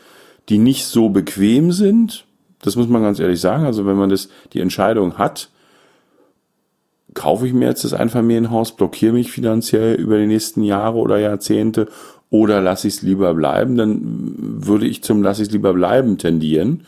die 0.50 0.58
nicht 0.58 0.86
so 0.86 1.10
bequem 1.10 1.72
sind. 1.72 2.26
Das 2.62 2.76
muss 2.76 2.88
man 2.88 3.04
ganz 3.04 3.20
ehrlich 3.20 3.40
sagen. 3.40 3.66
Also 3.66 3.86
wenn 3.86 3.98
man 3.98 4.10
das, 4.10 4.30
die 4.54 4.62
Entscheidung 4.62 5.18
hat, 5.18 5.50
kaufe 7.14 7.48
ich 7.48 7.54
mir 7.54 7.68
jetzt 7.68 7.84
das 7.84 7.94
Einfamilienhaus, 7.94 8.76
blockiere 8.76 9.14
mich 9.14 9.32
finanziell 9.32 9.96
über 9.96 10.18
die 10.18 10.28
nächsten 10.28 10.64
Jahre 10.64 10.98
oder 10.98 11.20
Jahrzehnte 11.20 11.88
oder 12.30 12.62
lasse 12.62 12.88
ich 12.88 12.96
es 12.96 13.02
lieber 13.02 13.34
bleiben, 13.34 13.76
dann 13.76 14.00
würde 14.38 14.88
ich 14.88 15.04
zum 15.04 15.22
lasse 15.22 15.42
ich 15.42 15.50
es 15.50 15.54
lieber 15.54 15.74
bleiben 15.74 16.18
tendieren. 16.18 16.86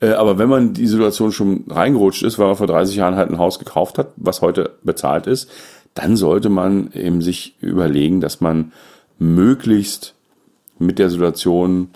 Äh, 0.00 0.10
aber 0.10 0.38
wenn 0.38 0.48
man 0.48 0.74
die 0.74 0.86
Situation 0.86 1.32
schon 1.32 1.64
reingerutscht 1.68 2.22
ist, 2.22 2.38
weil 2.38 2.48
man 2.48 2.56
vor 2.56 2.66
30 2.66 2.96
Jahren 2.96 3.16
halt 3.16 3.30
ein 3.30 3.38
Haus 3.38 3.58
gekauft 3.58 3.98
hat, 3.98 4.08
was 4.16 4.42
heute 4.42 4.72
bezahlt 4.82 5.26
ist, 5.26 5.50
dann 5.94 6.16
sollte 6.16 6.50
man 6.50 6.90
eben 6.92 7.22
sich 7.22 7.56
überlegen, 7.60 8.20
dass 8.20 8.40
man 8.40 8.72
möglichst 9.18 10.14
mit 10.78 10.98
der 10.98 11.08
Situation 11.08 11.88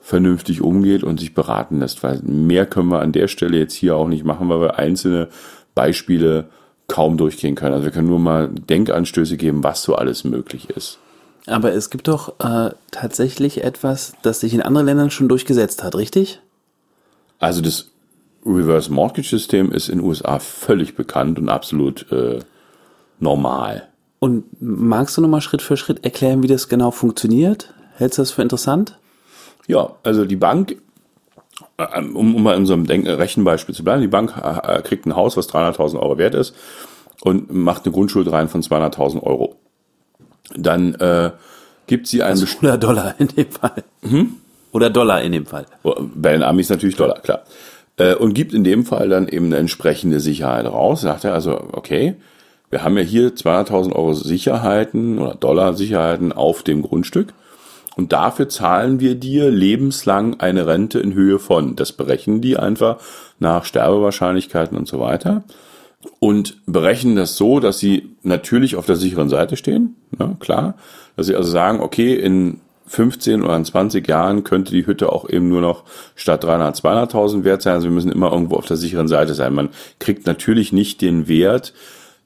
vernünftig 0.00 0.60
umgeht 0.60 1.02
und 1.04 1.18
sich 1.18 1.34
beraten 1.34 1.80
lässt, 1.80 2.02
weil 2.02 2.20
mehr 2.22 2.66
können 2.66 2.90
wir 2.90 3.00
an 3.00 3.12
der 3.12 3.28
Stelle 3.28 3.58
jetzt 3.58 3.74
hier 3.74 3.96
auch 3.96 4.08
nicht 4.08 4.24
machen, 4.24 4.48
weil 4.48 4.60
wir 4.60 4.78
einzelne 4.78 5.28
Beispiele 5.74 6.48
kaum 6.88 7.16
durchgehen 7.16 7.54
können. 7.54 7.74
Also 7.74 7.84
wir 7.84 7.92
können 7.92 8.08
nur 8.08 8.18
mal 8.18 8.48
Denkanstöße 8.48 9.36
geben, 9.36 9.64
was 9.64 9.82
so 9.82 9.94
alles 9.94 10.24
möglich 10.24 10.70
ist. 10.70 10.98
Aber 11.46 11.72
es 11.72 11.90
gibt 11.90 12.08
doch 12.08 12.40
äh, 12.40 12.70
tatsächlich 12.90 13.62
etwas, 13.62 14.14
das 14.22 14.40
sich 14.40 14.52
in 14.52 14.62
anderen 14.62 14.86
Ländern 14.86 15.10
schon 15.10 15.28
durchgesetzt 15.28 15.84
hat, 15.84 15.94
richtig? 15.94 16.40
Also 17.38 17.60
das 17.60 17.90
Reverse 18.44 18.92
Mortgage 18.92 19.28
System 19.28 19.72
ist 19.72 19.88
in 19.88 19.98
den 19.98 20.06
USA 20.06 20.38
völlig 20.38 20.96
bekannt 20.96 21.38
und 21.38 21.48
absolut 21.48 22.10
äh, 22.10 22.40
normal. 23.18 23.88
Und 24.18 24.44
magst 24.60 25.16
du 25.16 25.20
nochmal 25.20 25.40
Schritt 25.40 25.62
für 25.62 25.76
Schritt 25.76 26.04
erklären, 26.04 26.42
wie 26.42 26.48
das 26.48 26.68
genau 26.68 26.90
funktioniert? 26.90 27.74
Hältst 27.96 28.18
du 28.18 28.22
das 28.22 28.30
für 28.30 28.42
interessant? 28.42 28.98
Ja, 29.66 29.96
also 30.02 30.24
die 30.24 30.36
Bank, 30.36 30.76
um, 31.78 32.34
um 32.34 32.42
mal 32.42 32.56
in 32.56 32.66
so 32.66 32.72
einem 32.72 32.86
Denk 32.86 33.06
Rechenbeispiel 33.06 33.74
zu 33.74 33.84
bleiben, 33.84 34.00
die 34.00 34.08
Bank 34.08 34.34
äh, 34.36 34.82
kriegt 34.82 35.06
ein 35.06 35.16
Haus, 35.16 35.36
was 35.36 35.48
300.000 35.48 35.98
Euro 35.98 36.18
wert 36.18 36.34
ist 36.34 36.54
und 37.22 37.52
macht 37.52 37.84
eine 37.84 37.92
Grundschuld 37.92 38.30
rein 38.30 38.48
von 38.48 38.62
200.000 38.62 39.22
Euro. 39.22 39.56
Dann 40.54 40.94
äh, 40.94 41.30
gibt 41.86 42.06
sie 42.06 42.22
einen... 42.22 42.40
Also 42.40 42.46
oder 42.60 42.78
Dollar 42.78 43.14
in 43.18 43.28
dem 43.28 43.50
Fall. 43.50 43.84
Hm? 44.02 44.34
Oder 44.72 44.90
Dollar 44.90 45.22
in 45.22 45.32
dem 45.32 45.46
Fall. 45.46 45.66
Oh, 45.82 45.94
bei 45.98 46.32
den 46.32 46.42
Amis 46.42 46.68
natürlich 46.68 46.96
Dollar, 46.96 47.20
klar. 47.20 47.42
Äh, 47.96 48.14
und 48.14 48.34
gibt 48.34 48.52
in 48.54 48.64
dem 48.64 48.84
Fall 48.84 49.08
dann 49.08 49.28
eben 49.28 49.46
eine 49.46 49.56
entsprechende 49.56 50.20
Sicherheit 50.20 50.66
raus. 50.66 51.02
Sagt 51.02 51.24
er 51.24 51.34
also, 51.34 51.68
okay, 51.72 52.14
wir 52.70 52.82
haben 52.82 52.96
ja 52.96 53.02
hier 53.02 53.34
200.000 53.34 53.92
Euro 53.92 54.12
Sicherheiten 54.12 55.18
oder 55.18 55.34
Dollar 55.34 55.74
Sicherheiten 55.74 56.32
auf 56.32 56.62
dem 56.62 56.82
Grundstück. 56.82 57.32
Und 57.96 58.12
dafür 58.12 58.48
zahlen 58.48 59.00
wir 59.00 59.14
dir 59.14 59.50
lebenslang 59.50 60.38
eine 60.38 60.66
Rente 60.66 61.00
in 61.00 61.14
Höhe 61.14 61.38
von. 61.38 61.76
Das 61.76 61.92
berechnen 61.92 62.42
die 62.42 62.58
einfach 62.58 62.98
nach 63.38 63.64
Sterbewahrscheinlichkeiten 63.64 64.76
und 64.76 64.86
so 64.86 65.00
weiter. 65.00 65.44
Und 66.20 66.58
berechnen 66.66 67.16
das 67.16 67.36
so, 67.36 67.58
dass 67.58 67.78
sie 67.78 68.14
natürlich 68.22 68.76
auf 68.76 68.84
der 68.84 68.96
sicheren 68.96 69.30
Seite 69.30 69.56
stehen. 69.56 69.96
Ja, 70.18 70.36
klar. 70.38 70.74
Dass 71.16 71.26
sie 71.26 71.34
also 71.34 71.50
sagen, 71.50 71.80
okay, 71.80 72.14
in 72.14 72.60
15 72.86 73.42
oder 73.42 73.56
in 73.56 73.64
20 73.64 74.06
Jahren 74.06 74.44
könnte 74.44 74.72
die 74.72 74.86
Hütte 74.86 75.10
auch 75.10 75.28
eben 75.28 75.48
nur 75.48 75.62
noch 75.62 75.84
statt 76.14 76.44
300 76.44 76.76
200.000 76.76 77.44
wert 77.44 77.62
sein. 77.62 77.74
Also 77.74 77.88
wir 77.88 77.94
müssen 77.94 78.12
immer 78.12 78.30
irgendwo 78.30 78.56
auf 78.56 78.66
der 78.66 78.76
sicheren 78.76 79.08
Seite 79.08 79.32
sein. 79.32 79.54
Man 79.54 79.70
kriegt 79.98 80.26
natürlich 80.26 80.70
nicht 80.70 81.00
den 81.00 81.28
Wert, 81.28 81.72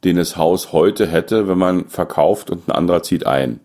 den 0.03 0.17
das 0.17 0.37
Haus 0.37 0.73
heute 0.73 1.07
hätte, 1.07 1.47
wenn 1.47 1.59
man 1.59 1.87
verkauft 1.89 2.51
und 2.51 2.69
ein 2.69 2.73
anderer 2.73 3.05
zieht 3.05 3.25
ein. 3.25 3.61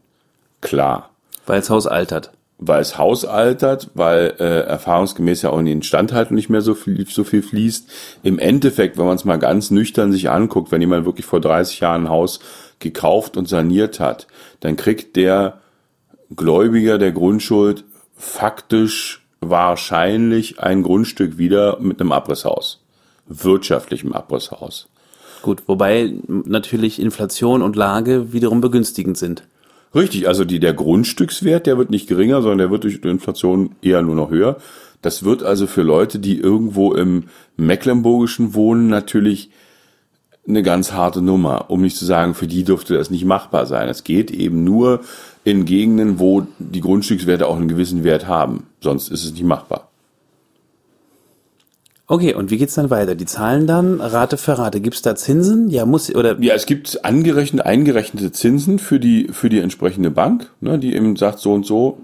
Klar. 0.62 1.10
Weil 1.46 1.60
das 1.60 1.70
Haus 1.70 1.88
altert. 1.88 2.32
Weil 2.58 2.82
es 2.82 2.98
Haus 2.98 3.26
altert, 3.26 3.90
weil 3.96 4.36
äh, 4.40 4.62
erfahrungsgemäß 4.62 5.42
ja 5.42 5.50
auch 5.50 5.60
in 5.60 5.66
die 5.66 5.74
Instandhaltung 5.74 6.36
nicht 6.36 6.50
mehr 6.50 6.62
so 6.62 6.74
viel, 6.74 7.06
so 7.08 7.26
viel 7.26 7.44
fließt. 7.44 7.90
Im 8.24 8.40
Endeffekt, 8.40 8.98
wenn 8.98 9.06
man 9.06 9.16
es 9.16 9.26
mal 9.26 9.40
ganz 9.40 9.72
nüchtern 9.72 10.14
sich 10.14 10.30
anguckt, 10.30 10.72
wenn 10.72 10.82
jemand 10.82 11.06
wirklich 11.06 11.26
vor 11.26 11.42
30 11.42 11.82
Jahren 11.82 12.06
ein 12.06 12.10
Haus 12.10 12.40
gekauft 12.80 13.36
und 13.36 13.50
saniert 13.50 14.00
hat, 14.00 14.28
dann 14.62 14.78
kriegt 14.78 15.18
der 15.18 15.60
Gläubiger 16.34 16.98
der 16.98 17.12
Grundschuld 17.12 17.84
faktisch 18.16 19.26
wahrscheinlich 19.42 20.60
ein 20.60 20.82
Grundstück 20.82 21.38
wieder 21.38 21.80
mit 21.80 22.00
einem 22.00 22.12
Abrisshaus. 22.12 22.82
Wirtschaftlichem 23.28 24.14
Abrisshaus. 24.14 24.88
Gut, 25.42 25.64
wobei 25.68 26.14
natürlich 26.28 27.00
Inflation 27.00 27.62
und 27.62 27.76
Lage 27.76 28.34
wiederum 28.34 28.62
begünstigend 28.62 29.18
sind. 29.18 29.44
Richtig, 29.96 30.28
also 30.28 30.44
die, 30.44 30.60
der 30.60 30.74
Grundstückswert, 30.74 31.66
der 31.66 31.78
wird 31.78 31.90
nicht 31.90 32.08
geringer, 32.08 32.42
sondern 32.42 32.58
der 32.58 32.72
wird 32.72 32.84
durch 32.84 33.00
die 33.00 33.08
Inflation 33.08 33.76
eher 33.82 34.02
nur 34.02 34.16
noch 34.16 34.30
höher. 34.30 34.58
Das 35.02 35.24
wird 35.24 35.42
also 35.42 35.68
für 35.68 35.84
Leute, 35.84 36.20
die 36.20 36.38
irgendwo 36.38 36.94
im 36.94 37.26
Mecklenburgischen 37.56 38.54
wohnen, 38.54 38.88
natürlich 38.88 39.52
eine 40.48 40.64
ganz 40.64 40.92
harte 40.92 41.22
Nummer. 41.22 41.70
Um 41.70 41.82
nicht 41.82 41.96
zu 41.96 42.06
sagen, 42.06 42.34
für 42.34 42.48
die 42.48 42.64
dürfte 42.64 42.98
das 42.98 43.10
nicht 43.10 43.24
machbar 43.24 43.66
sein. 43.66 43.88
Es 43.88 44.04
geht 44.04 44.32
eben 44.32 44.64
nur 44.64 45.02
in 45.44 45.66
Gegenden, 45.66 46.20
wo 46.20 46.46
die 46.60 46.82
Grundstückswerte 46.82 47.48
auch 47.48 47.56
einen 47.56 47.68
gewissen 47.68 48.04
Wert 48.04 48.28
haben. 48.28 48.68
Sonst 48.82 49.10
ist 49.10 49.24
es 49.24 49.32
nicht 49.32 49.44
machbar. 49.44 49.90
Okay, 52.08 52.36
und 52.36 52.52
wie 52.52 52.58
geht's 52.58 52.76
dann 52.76 52.92
weiter? 52.92 53.16
Die 53.16 53.26
zahlen 53.26 53.66
dann 53.66 54.00
Rate 54.00 54.38
für 54.38 54.60
Rate. 54.60 54.80
Gibt's 54.80 55.02
da 55.02 55.16
Zinsen? 55.16 55.72
Ja, 55.72 55.88
muss 55.88 56.14
oder? 56.14 56.40
Ja, 56.40 56.54
es 56.54 56.68
gibt 56.68 57.04
angerechnet, 57.04 57.66
eingerechnete 57.66 58.32
Zinsen 58.32 58.78
für 58.78 59.00
die 59.00 59.30
für 59.32 59.50
die 59.50 59.58
entsprechende 59.58 60.12
Bank, 60.12 60.52
ne, 60.62 60.78
die 60.78 60.96
eben 60.96 61.16
sagt 61.16 61.40
so 61.40 61.52
und 61.54 61.66
so 61.66 61.98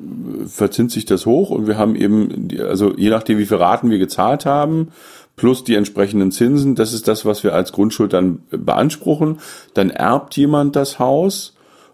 verzinst 0.47 0.95
sich 0.95 1.05
das 1.05 1.27
hoch 1.27 1.51
und 1.51 1.67
wir 1.67 1.77
haben 1.77 1.95
eben, 1.95 2.47
also 2.67 2.95
je 2.97 3.11
nachdem 3.11 3.37
wie 3.37 3.45
viele 3.45 3.59
Raten 3.59 3.91
wir 3.91 3.99
gezahlt 3.99 4.47
haben, 4.47 4.87
plus 5.35 5.63
die 5.63 5.75
entsprechenden 5.75 6.31
Zinsen. 6.31 6.73
Das 6.73 6.93
ist 6.93 7.07
das, 7.07 7.23
was 7.23 7.43
wir 7.43 7.53
als 7.53 7.71
Grundschuld 7.71 8.13
dann 8.13 8.39
beanspruchen. 8.49 9.37
Dann 9.75 9.91
erbt 9.91 10.35
jemand 10.35 10.75
das 10.75 10.97
Haus 10.97 11.53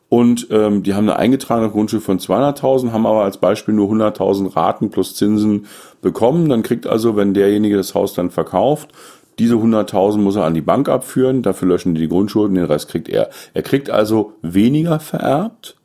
und 0.09 0.47
ähm, 0.51 0.83
die 0.83 0.93
haben 0.93 1.09
eine 1.09 1.17
eingetragene 1.17 1.69
Grundschuld 1.69 2.01
von 2.01 2.19
200.000, 2.19 2.91
haben 2.91 3.05
aber 3.05 3.23
als 3.23 3.37
Beispiel 3.37 3.73
nur 3.73 3.91
100.000 3.91 4.55
Raten 4.55 4.89
plus 4.89 5.15
Zinsen 5.15 5.65
bekommen. 6.01 6.47
Dann 6.47 6.63
kriegt 6.63 6.87
also, 6.87 7.17
wenn 7.17 7.33
derjenige 7.33 7.75
das 7.75 7.93
Haus 7.93 8.13
dann 8.13 8.31
verkauft, 8.31 8.91
diese 9.37 9.55
100.000 9.55 10.17
muss 10.17 10.37
er 10.37 10.45
an 10.45 10.53
die 10.53 10.61
Bank 10.61 10.87
abführen, 10.87 11.43
dafür 11.43 11.67
löschen 11.67 11.93
die 11.93 12.01
die 12.01 12.07
Grundschulden, 12.07 12.55
den 12.55 12.65
Rest 12.65 12.89
kriegt 12.89 13.09
er. 13.09 13.29
Er 13.53 13.61
kriegt 13.61 13.89
also 13.89 14.33
weniger 14.41 14.99
vererbt 14.99 15.75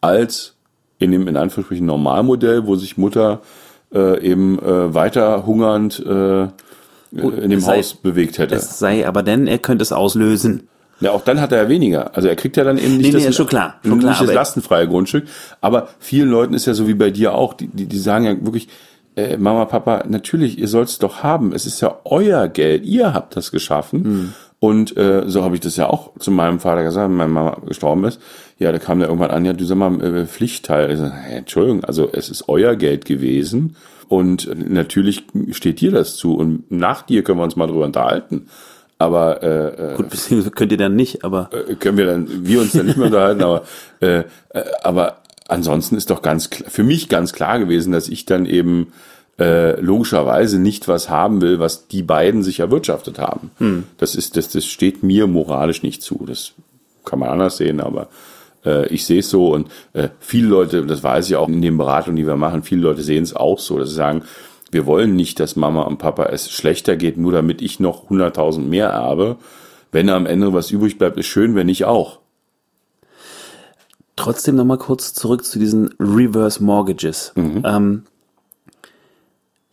als 0.00 0.56
in 0.98 1.12
dem 1.12 1.28
in 1.28 1.36
Anführungsstrichen 1.36 1.86
Normalmodell, 1.86 2.66
wo 2.66 2.76
sich 2.76 2.98
Mutter 2.98 3.40
äh, 3.94 4.20
eben 4.20 4.58
äh, 4.58 4.92
weiter 4.94 5.46
hungernd 5.46 5.98
äh, 6.04 6.48
in 7.12 7.50
dem 7.50 7.60
sei, 7.60 7.78
Haus 7.78 7.94
bewegt 7.94 8.38
hätte. 8.38 8.54
Es 8.54 8.78
sei 8.78 9.06
aber 9.06 9.22
denn, 9.22 9.46
er 9.46 9.58
könnte 9.58 9.82
es 9.82 9.92
auslösen. 9.92 10.68
Ja, 11.00 11.12
auch 11.12 11.22
dann 11.22 11.40
hat 11.40 11.52
er 11.52 11.62
ja 11.62 11.68
weniger. 11.68 12.14
Also 12.14 12.28
er 12.28 12.36
kriegt 12.36 12.56
ja 12.56 12.64
dann 12.64 12.78
eben 12.78 12.98
nicht 12.98 13.12
nee, 13.12 13.18
nee, 13.18 13.26
das, 13.26 13.36
schon 13.36 13.46
klar, 13.46 13.76
schon 13.82 13.98
nicht 13.98 14.16
klar, 14.16 14.26
das 14.26 14.34
lastenfreie 14.34 14.86
Grundstück. 14.86 15.24
Aber 15.60 15.88
vielen 15.98 16.28
Leuten 16.28 16.54
ist 16.54 16.66
ja 16.66 16.74
so 16.74 16.86
wie 16.88 16.94
bei 16.94 17.10
dir 17.10 17.34
auch, 17.34 17.54
die, 17.54 17.68
die, 17.68 17.86
die 17.86 17.98
sagen 17.98 18.24
ja 18.24 18.32
wirklich, 18.44 18.68
äh, 19.16 19.36
Mama, 19.36 19.64
Papa, 19.64 20.04
natürlich, 20.08 20.58
ihr 20.58 20.68
sollt 20.68 20.88
es 20.88 20.98
doch 20.98 21.22
haben. 21.22 21.52
Es 21.52 21.66
ist 21.66 21.80
ja 21.80 21.98
euer 22.04 22.48
Geld. 22.48 22.84
Ihr 22.84 23.14
habt 23.14 23.36
das 23.36 23.50
geschaffen. 23.50 24.02
Mhm. 24.02 24.34
Und 24.60 24.96
äh, 24.98 25.24
so 25.26 25.42
habe 25.42 25.54
ich 25.54 25.62
das 25.62 25.76
ja 25.76 25.88
auch 25.88 26.10
zu 26.18 26.30
meinem 26.30 26.60
Vater 26.60 26.84
gesagt, 26.84 27.08
wenn 27.08 27.16
meine 27.16 27.32
Mama 27.32 27.56
gestorben 27.66 28.04
ist. 28.04 28.20
Ja, 28.58 28.70
da 28.70 28.78
kam 28.78 28.98
der 28.98 29.08
irgendwann 29.08 29.30
an, 29.30 29.44
ja, 29.46 29.54
du 29.54 29.64
sag 29.64 29.78
mal, 29.78 30.00
äh, 30.02 30.26
Pflichtteil. 30.26 30.90
Ich 30.90 30.98
sag, 30.98 31.12
hey, 31.12 31.38
Entschuldigung, 31.38 31.82
also 31.84 32.10
es 32.12 32.28
ist 32.28 32.48
euer 32.48 32.76
Geld 32.76 33.06
gewesen. 33.06 33.76
Und 34.08 34.50
natürlich 34.70 35.24
steht 35.52 35.80
dir 35.80 35.92
das 35.92 36.16
zu. 36.16 36.34
Und 36.34 36.70
nach 36.70 37.02
dir 37.02 37.22
können 37.24 37.38
wir 37.38 37.44
uns 37.44 37.56
mal 37.56 37.68
drüber 37.68 37.86
unterhalten. 37.86 38.48
Aber 39.00 39.42
äh, 39.42 39.92
äh 39.92 39.96
gut, 39.96 40.10
beziehungsweise 40.10 40.50
könnt 40.50 40.72
ihr 40.72 40.78
dann 40.78 40.94
nicht, 40.94 41.24
aber 41.24 41.48
äh, 41.52 41.74
können 41.74 41.96
wir 41.96 42.04
dann 42.04 42.46
wir 42.46 42.60
uns 42.60 42.72
dann 42.72 42.84
nicht 42.84 42.98
mehr 42.98 43.06
unterhalten, 43.06 43.42
aber 43.42 43.62
äh, 44.00 44.24
äh, 44.50 44.62
aber 44.82 45.22
ansonsten 45.48 45.96
ist 45.96 46.10
doch 46.10 46.20
ganz 46.20 46.50
für 46.68 46.82
mich 46.82 47.08
ganz 47.08 47.32
klar 47.32 47.58
gewesen, 47.58 47.92
dass 47.92 48.08
ich 48.08 48.26
dann 48.26 48.44
eben 48.44 48.92
äh, 49.38 49.80
logischerweise 49.80 50.58
nicht 50.58 50.86
was 50.86 51.08
haben 51.08 51.40
will, 51.40 51.58
was 51.58 51.88
die 51.88 52.02
beiden 52.02 52.42
sich 52.42 52.60
erwirtschaftet 52.60 53.18
haben. 53.18 53.50
Hm. 53.56 53.84
Das 53.96 54.14
ist 54.14 54.36
das 54.36 54.50
das 54.50 54.66
steht 54.66 55.02
mir 55.02 55.26
moralisch 55.26 55.82
nicht 55.82 56.02
zu. 56.02 56.26
Das 56.26 56.52
kann 57.06 57.20
man 57.20 57.30
anders 57.30 57.56
sehen, 57.56 57.80
aber 57.80 58.08
ich 58.90 59.06
sehe 59.06 59.20
es 59.20 59.30
so 59.30 59.54
und 59.54 59.68
äh, 59.94 60.10
viele 60.20 60.48
Leute, 60.48 60.84
das 60.84 61.02
weiß 61.02 61.30
ich 61.30 61.36
auch 61.36 61.48
in 61.48 61.62
den 61.62 61.78
Beratungen, 61.78 62.16
die 62.16 62.26
wir 62.26 62.36
machen, 62.36 62.62
viele 62.62 62.82
Leute 62.82 63.00
sehen 63.00 63.22
es 63.22 63.34
auch 63.34 63.58
so, 63.58 63.78
dass 63.78 63.88
sie 63.88 63.94
sagen, 63.94 64.24
wir 64.70 64.86
wollen 64.86 65.16
nicht, 65.16 65.40
dass 65.40 65.56
Mama 65.56 65.82
und 65.82 65.98
Papa 65.98 66.26
es 66.26 66.50
schlechter 66.50 66.96
geht, 66.96 67.16
nur 67.16 67.32
damit 67.32 67.62
ich 67.62 67.80
noch 67.80 68.10
100.000 68.10 68.60
mehr 68.60 68.88
erbe. 68.88 69.36
Wenn 69.92 70.08
am 70.08 70.26
Ende 70.26 70.52
was 70.52 70.70
übrig 70.70 70.98
bleibt, 70.98 71.16
ist 71.18 71.26
schön, 71.26 71.54
wenn 71.54 71.68
ich 71.68 71.84
auch. 71.84 72.20
Trotzdem 74.16 74.54
nochmal 74.54 74.78
kurz 74.78 75.14
zurück 75.14 75.44
zu 75.44 75.58
diesen 75.58 75.94
Reverse 75.98 76.62
Mortgages. 76.62 77.32
Mhm. 77.36 77.62
Ähm, 77.64 78.02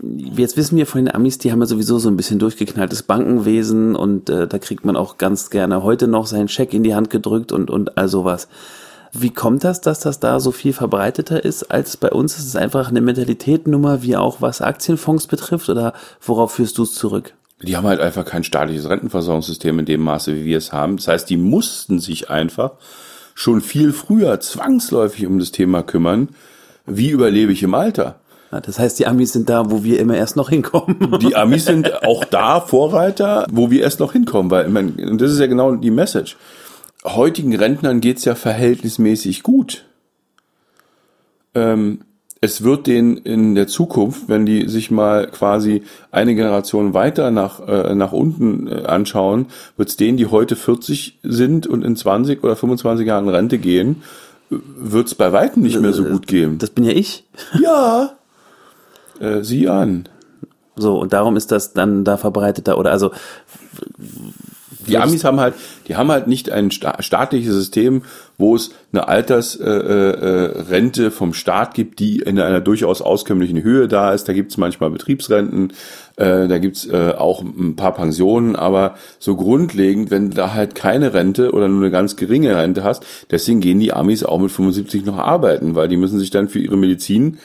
jetzt 0.02 0.58
wissen 0.58 0.78
wir 0.78 0.86
von 0.86 1.04
den 1.04 1.14
Amis, 1.14 1.38
die 1.38 1.52
haben 1.52 1.60
ja 1.60 1.66
sowieso 1.66 2.00
so 2.00 2.10
ein 2.10 2.18
bisschen 2.18 2.40
durchgeknalltes 2.40 3.04
Bankenwesen 3.04 3.96
und 3.96 4.30
äh, 4.30 4.48
da 4.48 4.58
kriegt 4.60 4.86
man 4.86 4.96
auch 4.96 5.18
ganz 5.18 5.50
gerne 5.50 5.84
heute 5.84 6.08
noch 6.08 6.28
seinen 6.28 6.48
Scheck 6.48 6.74
in 6.74 6.84
die 6.84 6.96
Hand 6.96 7.10
gedrückt 7.10 7.52
und, 7.52 7.70
und 7.70 7.98
all 7.98 8.08
sowas. 8.08 8.48
Wie 9.20 9.32
kommt 9.32 9.64
das, 9.64 9.82
dass 9.82 10.00
das 10.00 10.20
da 10.20 10.40
so 10.40 10.52
viel 10.52 10.74
verbreiteter 10.74 11.44
ist 11.44 11.72
als 11.72 11.98
bei 11.98 12.12
uns? 12.12 12.38
Ist 12.38 12.46
es 12.46 12.56
einfach 12.56 12.90
eine 12.90 13.02
Mentalitätnummer, 13.02 14.04
wie 14.04 14.16
auch 14.16 14.42
was 14.42 14.62
Aktienfonds 14.62 15.26
betrifft 15.26 15.70
oder 15.70 15.94
worauf 16.22 16.54
führst 16.54 16.78
du 16.78 16.84
es 16.84 16.94
zurück? 16.94 17.34
Die 17.64 17.76
haben 17.76 17.88
halt 17.88 18.00
einfach 18.00 18.26
kein 18.26 18.44
staatliches 18.44 18.88
Rentenversorgungssystem 18.88 19.80
in 19.80 19.86
dem 19.86 20.02
Maße, 20.02 20.36
wie 20.36 20.46
wir 20.46 20.60
es 20.60 20.72
haben. 20.72 20.98
Das 20.98 21.08
heißt, 21.08 21.30
die 21.32 21.38
mussten 21.38 22.00
sich 22.00 22.30
einfach 22.30 22.74
schon 23.34 23.62
viel 23.62 23.92
früher 23.92 24.40
zwangsläufig 24.40 25.26
um 25.26 25.40
das 25.40 25.52
Thema 25.52 25.82
kümmern, 25.82 26.30
wie 26.86 27.10
überlebe 27.10 27.52
ich 27.52 27.64
im 27.64 27.74
Alter. 27.74 28.20
Das 28.52 28.78
heißt, 28.78 29.00
die 29.00 29.08
Amis 29.08 29.34
sind 29.34 29.50
da, 29.50 29.72
wo 29.72 29.84
wir 29.84 30.00
immer 30.00 30.16
erst 30.16 30.36
noch 30.36 30.50
hinkommen. 30.50 31.18
Die 31.22 31.36
Amis 31.36 31.66
sind 31.66 32.04
auch 32.04 32.24
da 32.24 32.62
Vorreiter, 32.62 33.48
wo 33.52 33.72
wir 33.72 33.82
erst 33.82 34.00
noch 34.00 34.14
hinkommen, 34.14 34.52
weil 34.52 34.68
ich 34.68 34.72
meine, 34.72 35.18
das 35.18 35.32
ist 35.32 35.40
ja 35.40 35.48
genau 35.48 35.76
die 35.76 35.92
Message 35.92 36.38
heutigen 37.16 37.56
Rentnern 37.56 38.02
geht's 38.02 38.26
ja 38.26 38.36
verhältnismäßig 38.36 39.44
gut. 39.44 39.86
Ähm, 41.56 42.02
es 42.40 42.64
wird 42.64 42.86
denen 42.86 43.18
in 43.18 43.56
der 43.56 43.68
Zukunft, 43.68 44.30
wenn 44.30 44.46
die 44.46 44.68
sich 44.68 44.92
mal 44.92 45.28
quasi 45.28 45.84
eine 46.12 46.36
Generation 46.36 46.94
weiter 46.94 47.32
nach, 47.32 47.68
äh, 47.68 47.96
nach 47.96 48.12
unten 48.12 48.68
äh, 48.68 48.84
anschauen, 48.84 49.48
wird's 49.76 49.98
denen, 49.98 50.18
die 50.18 50.28
heute 50.28 50.56
40 50.56 51.20
sind 51.24 51.66
und 51.66 51.84
in 51.84 51.96
20 51.96 52.44
oder 52.44 52.56
25 52.56 53.08
Jahren 53.08 53.28
Rente 53.28 53.58
gehen, 53.58 54.04
wird's 54.50 55.16
bei 55.16 55.34
weitem 55.34 55.64
nicht 55.64 55.80
mehr 55.80 55.94
so 55.94 56.04
gut 56.04 56.28
gehen. 56.28 56.58
Das 56.58 56.70
bin 56.70 56.84
ja 56.84 56.92
ich. 56.92 57.26
Ja. 57.62 58.12
Äh, 59.20 59.44
sieh 59.44 59.68
an. 59.68 60.08
So, 60.76 61.00
und 61.00 61.12
darum 61.12 61.38
ist 61.38 61.52
das 61.52 61.74
dann 61.74 62.04
da 62.04 62.18
verbreiteter 62.18 62.78
oder 62.78 62.92
also 62.92 63.12
die 64.88 64.98
Amis 64.98 65.24
haben 65.24 65.40
halt, 65.40 65.54
die 65.88 65.96
haben 65.96 66.12
halt 66.12 66.28
nicht 66.28 66.52
ein 66.52 66.72
staatliches 66.72 67.54
System, 67.54 68.04
wo 68.38 68.56
es 68.56 68.72
eine 68.92 69.08
Altersrente 69.08 71.04
äh, 71.04 71.08
äh, 71.08 71.12
vom 71.12 71.34
Staat 71.34 71.74
gibt, 71.74 72.00
die 72.00 72.20
in 72.20 72.40
einer 72.40 72.62
durchaus 72.62 73.02
auskömmlichen 73.02 73.62
Höhe 73.64 73.88
da 73.88 74.14
ist. 74.14 74.28
Da 74.28 74.34
gibt 74.34 74.52
es 74.52 74.58
manchmal 74.58 74.90
Betriebsrenten, 74.92 75.74
äh, 76.18 76.48
da 76.48 76.58
gibt's 76.58 76.86
äh, 76.88 77.14
auch 77.18 77.42
ein 77.42 77.76
paar 77.76 77.94
Pensionen, 77.94 78.56
aber 78.56 78.96
so 79.20 79.36
grundlegend, 79.36 80.12
wenn 80.12 80.32
da 80.32 80.54
halt 80.54 80.76
keine 80.76 81.14
Rente 81.14 81.52
oder 81.52 81.68
nur 81.68 81.82
eine 81.82 81.92
ganz 81.92 82.16
geringe 82.16 82.56
Rente 82.56 82.84
hast, 82.84 83.06
deswegen 83.32 83.60
gehen 83.60 83.80
die 83.80 83.94
Amis 83.94 84.24
auch 84.24 84.40
mit 84.40 84.52
75 84.52 85.06
noch 85.06 85.18
arbeiten, 85.18 85.76
weil 85.76 85.88
die 85.88 85.98
müssen 85.98 86.20
sich 86.20 86.30
dann 86.30 86.50
für 86.50 86.60
ihre 86.60 86.78
Medizin 86.78 87.38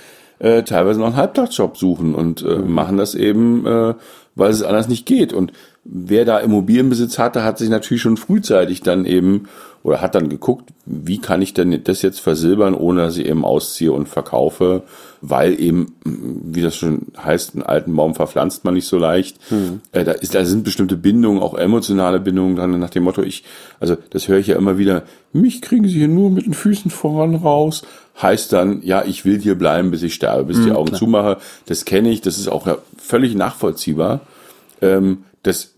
äh, 0.42 0.64
teilweise 0.64 0.98
noch 0.98 1.06
einen 1.06 1.16
Halbtagsjob 1.16 1.76
suchen 1.76 2.14
und 2.14 2.42
äh, 2.42 2.56
mhm. 2.56 2.72
machen 2.72 2.96
das 2.96 3.14
eben, 3.14 3.64
äh, 3.64 3.94
weil 4.34 4.50
es 4.50 4.62
anders 4.62 4.88
nicht 4.88 5.06
geht. 5.06 5.32
Und 5.32 5.52
wer 5.84 6.24
da 6.24 6.38
Immobilienbesitz 6.38 7.18
hatte, 7.18 7.44
hat 7.44 7.58
sich 7.58 7.68
natürlich 7.68 8.02
schon 8.02 8.16
frühzeitig 8.16 8.82
dann 8.82 9.04
eben 9.04 9.48
oder 9.82 10.00
hat 10.00 10.14
dann 10.14 10.28
geguckt, 10.28 10.70
wie 10.86 11.18
kann 11.18 11.42
ich 11.42 11.54
denn 11.54 11.82
das 11.82 12.02
jetzt 12.02 12.20
versilbern, 12.20 12.74
ohne 12.74 13.02
dass 13.02 13.16
ich 13.16 13.26
eben 13.26 13.44
ausziehe 13.44 13.90
und 13.90 14.08
verkaufe, 14.08 14.84
weil 15.20 15.60
eben, 15.60 15.96
wie 16.04 16.62
das 16.62 16.76
schon 16.76 17.06
heißt, 17.20 17.54
einen 17.54 17.64
alten 17.64 17.96
Baum 17.96 18.14
verpflanzt 18.14 18.64
man 18.64 18.74
nicht 18.74 18.86
so 18.86 18.96
leicht. 18.96 19.38
Mhm. 19.50 19.80
Äh, 19.90 20.04
da, 20.04 20.12
ist, 20.12 20.36
da 20.36 20.44
sind 20.44 20.62
bestimmte 20.62 20.96
Bindungen, 20.96 21.42
auch 21.42 21.54
emotionale 21.54 22.20
Bindungen 22.20 22.54
dran, 22.54 22.78
nach 22.78 22.90
dem 22.90 23.02
Motto, 23.02 23.22
ich, 23.22 23.42
also 23.80 23.96
das 24.10 24.28
höre 24.28 24.38
ich 24.38 24.46
ja 24.46 24.56
immer 24.56 24.78
wieder, 24.78 25.02
mich 25.32 25.62
kriegen 25.62 25.88
sie 25.88 25.98
hier 25.98 26.08
nur 26.08 26.30
mit 26.30 26.46
den 26.46 26.54
Füßen 26.54 26.92
voran 26.92 27.34
raus, 27.34 27.82
heißt 28.20 28.52
dann, 28.52 28.82
ja, 28.82 29.04
ich 29.04 29.24
will 29.24 29.40
hier 29.40 29.56
bleiben, 29.56 29.90
bis 29.90 30.04
ich 30.04 30.14
sterbe, 30.14 30.44
bis 30.44 30.58
mhm, 30.58 30.64
die 30.66 30.72
Augen 30.72 30.88
klar. 30.88 30.98
zumache. 30.98 31.38
Das 31.66 31.84
kenne 31.84 32.10
ich, 32.10 32.20
das 32.20 32.38
ist 32.38 32.48
auch 32.48 32.68
ja 32.68 32.78
völlig 32.96 33.34
nachvollziehbar. 33.34 34.20
Ähm, 34.80 35.24
das 35.42 35.71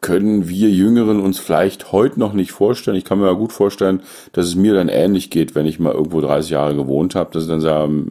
können 0.00 0.48
wir 0.48 0.70
Jüngeren 0.70 1.20
uns 1.20 1.38
vielleicht 1.38 1.92
heute 1.92 2.18
noch 2.18 2.32
nicht 2.32 2.52
vorstellen. 2.52 2.96
Ich 2.96 3.04
kann 3.04 3.18
mir 3.18 3.26
ja 3.26 3.32
gut 3.32 3.52
vorstellen, 3.52 4.02
dass 4.32 4.46
es 4.46 4.54
mir 4.54 4.72
dann 4.72 4.88
ähnlich 4.88 5.30
geht, 5.30 5.54
wenn 5.54 5.66
ich 5.66 5.78
mal 5.78 5.92
irgendwo 5.92 6.20
30 6.20 6.50
Jahre 6.50 6.74
gewohnt 6.74 7.14
habe, 7.14 7.32
dass 7.32 7.42
ich 7.44 7.48
dann 7.48 7.60
sage, 7.60 8.06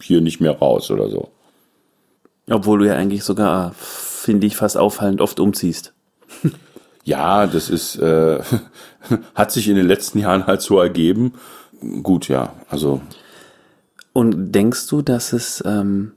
hier 0.00 0.20
nicht 0.20 0.40
mehr 0.40 0.58
raus 0.58 0.90
oder 0.90 1.08
so. 1.08 1.28
Obwohl 2.50 2.80
du 2.80 2.86
ja 2.86 2.94
eigentlich 2.94 3.22
sogar, 3.22 3.72
finde 3.76 4.46
ich, 4.48 4.56
fast 4.56 4.76
auffallend 4.76 5.20
oft 5.20 5.38
umziehst. 5.38 5.92
ja, 7.04 7.46
das 7.46 7.70
ist, 7.70 7.96
äh, 7.96 8.40
hat 9.34 9.52
sich 9.52 9.68
in 9.68 9.76
den 9.76 9.86
letzten 9.86 10.18
Jahren 10.18 10.46
halt 10.46 10.62
so 10.62 10.80
ergeben. 10.80 11.34
Gut, 12.02 12.26
ja, 12.28 12.54
also. 12.68 13.00
Und 14.12 14.50
denkst 14.52 14.88
du, 14.88 15.00
dass 15.00 15.32
es 15.32 15.62
ähm, 15.64 16.12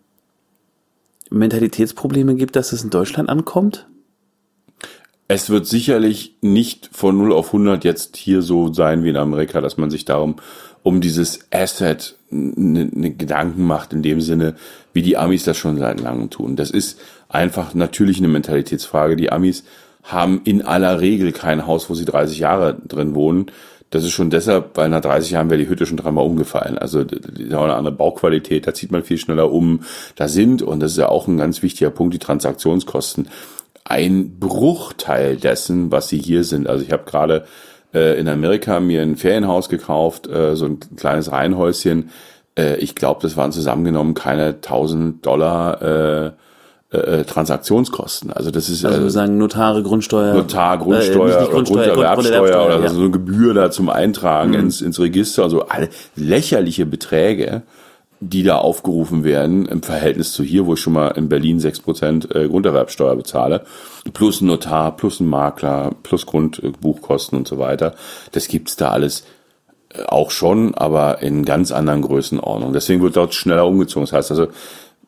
Mentalitätsprobleme 1.30 2.34
gibt, 2.34 2.56
dass 2.56 2.74
es 2.74 2.84
in 2.84 2.90
Deutschland 2.90 3.30
ankommt? 3.30 3.88
Es 5.34 5.50
wird 5.50 5.66
sicherlich 5.66 6.36
nicht 6.42 6.92
von 6.94 7.18
0 7.18 7.34
auf 7.34 7.48
100 7.48 7.84
jetzt 7.84 8.18
hier 8.18 8.44
so 8.44 8.72
sein 8.72 9.04
wie 9.04 9.10
in 9.10 9.18
Amerika, 9.18 9.62
dass 9.62 9.78
man 9.78 9.90
sich 9.90 10.06
darum 10.06 10.36
um 10.84 11.02
dieses 11.02 11.40
Asset 11.50 12.16
ne, 12.30 12.88
ne 12.94 13.10
Gedanken 13.10 13.66
macht 13.66 13.94
in 13.94 14.04
dem 14.04 14.22
Sinne, 14.22 14.54
wie 14.94 15.02
die 15.02 15.18
Amis 15.18 15.44
das 15.44 15.58
schon 15.58 15.80
seit 15.80 16.00
langem 16.00 16.30
tun. 16.30 16.56
Das 16.56 16.70
ist 16.70 17.00
einfach 17.30 17.74
natürlich 17.74 18.20
eine 18.20 18.28
Mentalitätsfrage. 18.28 19.16
Die 19.16 19.32
Amis 19.32 19.64
haben 20.04 20.42
in 20.44 20.62
aller 20.62 21.02
Regel 21.02 21.32
kein 21.32 21.66
Haus, 21.66 21.90
wo 21.90 21.96
sie 21.96 22.06
30 22.06 22.38
Jahre 22.38 22.78
drin 22.88 23.16
wohnen. 23.16 23.48
Das 23.90 24.04
ist 24.04 24.12
schon 24.12 24.30
deshalb, 24.30 24.78
weil 24.78 24.90
nach 24.90 25.02
30 25.02 25.32
Jahren 25.32 25.50
wäre 25.50 25.60
die 25.60 25.68
Hütte 25.68 25.88
schon 25.88 25.98
dreimal 25.98 26.28
umgefallen. 26.28 26.78
Also 26.78 27.04
da 27.04 27.18
haben 27.58 27.64
eine 27.64 27.74
andere 27.74 27.96
Bauqualität, 27.96 28.68
da 28.68 28.76
zieht 28.76 28.92
man 28.92 29.04
viel 29.04 29.18
schneller 29.18 29.52
um. 29.52 29.80
Da 30.16 30.28
sind, 30.28 30.62
und 30.62 30.80
das 30.80 30.92
ist 30.92 31.00
ja 31.00 31.10
auch 31.10 31.28
ein 31.28 31.38
ganz 31.38 31.64
wichtiger 31.64 31.90
Punkt, 31.90 32.14
die 32.14 32.20
Transaktionskosten 32.20 33.30
ein 33.86 34.40
Bruchteil 34.40 35.38
dessen, 35.38 35.92
was 35.92 36.08
sie 36.10 36.18
hier 36.18 36.44
sind. 36.44 36.68
Also 36.68 36.84
ich 36.84 36.92
habe 36.92 37.04
gerade 37.06 37.46
äh, 37.94 38.20
in 38.20 38.28
Amerika 38.28 38.80
mir 38.80 39.02
ein 39.02 39.18
Ferienhaus 39.18 39.70
gekauft, 39.70 40.28
äh, 40.28 40.56
so 40.56 40.66
ein 40.66 40.80
kleines 40.96 41.32
Reihenhäuschen. 41.32 42.10
Äh, 42.58 42.78
ich 42.78 42.96
glaube, 42.96 43.22
das 43.22 43.38
waren 43.38 43.52
zusammengenommen 43.52 44.14
keine 44.14 44.48
1000 44.48 45.26
Dollar 45.26 45.82
äh, 45.82 46.32
äh, 46.94 47.24
Transaktionskosten. 47.24 48.32
Also 48.32 48.52
das 48.52 48.70
ist 48.70 48.86
Also 48.86 49.06
äh, 49.06 49.10
sagen 49.10 49.38
Notare, 49.38 49.84
Grundsteuer. 49.84 50.36
Notar, 50.36 50.76
äh, 50.76 50.78
Grundsteuer, 50.78 51.38
oder 51.38 51.48
Grundsteuer, 51.48 51.94
Grunderwerbsteuer 51.94 52.66
oder 52.66 52.80
ja. 52.84 52.90
Mhm. 52.90 52.96
so 52.96 53.02
eine 53.02 53.12
Gebühr 53.12 53.54
da 53.54 53.72
zum 53.72 53.90
Eintragen 53.90 54.54
ins, 54.54 54.82
ins 54.82 55.00
Register, 55.00 55.44
also 55.44 55.64
alle 55.64 55.90
lächerliche 56.16 56.86
Beträge, 56.86 57.64
die 58.30 58.44
da 58.44 58.58
aufgerufen 58.58 59.24
werden 59.24 59.66
im 59.66 59.84
Verhältnis 59.84 60.34
zu 60.34 60.44
hier, 60.44 60.66
wo 60.66 60.74
ich 60.74 60.80
schon 60.80 60.94
mal 60.94 61.10
in 61.10 61.30
Berlin 61.30 61.60
6% 61.60 62.34
äh, 62.34 62.48
Grunderwerbsteuer 62.48 63.16
bezahle, 63.16 63.66
plus 64.14 64.42
ein 64.42 64.48
Notar, 64.48 64.96
plus 64.96 65.20
ein 65.20 65.28
Makler, 65.28 65.92
plus 66.04 66.26
Grundbuchkosten 66.26 67.38
und 67.38 67.48
so 67.48 67.58
weiter. 67.60 67.96
Das 68.32 68.48
gibt's 68.48 68.76
da 68.76 68.92
alles 68.92 69.26
äh, 69.94 70.04
auch 70.04 70.32
schon, 70.32 70.74
aber 70.76 71.22
in 71.22 71.44
ganz 71.46 71.72
anderen 71.72 72.02
Größenordnungen. 72.02 72.74
Deswegen 72.74 73.02
wird 73.02 73.18
dort 73.18 73.34
schneller 73.34 73.68
umgezogen. 73.68 74.06
Das 74.06 74.14
heißt 74.14 74.32
also, 74.32 74.48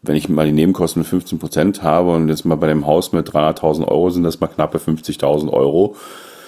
wenn 0.02 0.16
ich 0.16 0.30
mal 0.30 0.46
die 0.46 0.52
Nebenkosten 0.52 1.02
mit 1.02 1.10
15 1.10 1.40
Prozent 1.40 1.84
habe 1.84 2.12
und 2.12 2.30
jetzt 2.30 2.46
mal 2.46 2.56
bei 2.56 2.68
dem 2.68 2.86
Haus 2.86 3.12
mit 3.12 3.30
300.000 3.30 3.88
Euro 3.88 4.10
sind 4.10 4.24
das 4.24 4.40
mal 4.40 4.48
knappe 4.48 4.78
50.000 4.78 5.52
Euro, 5.52 5.96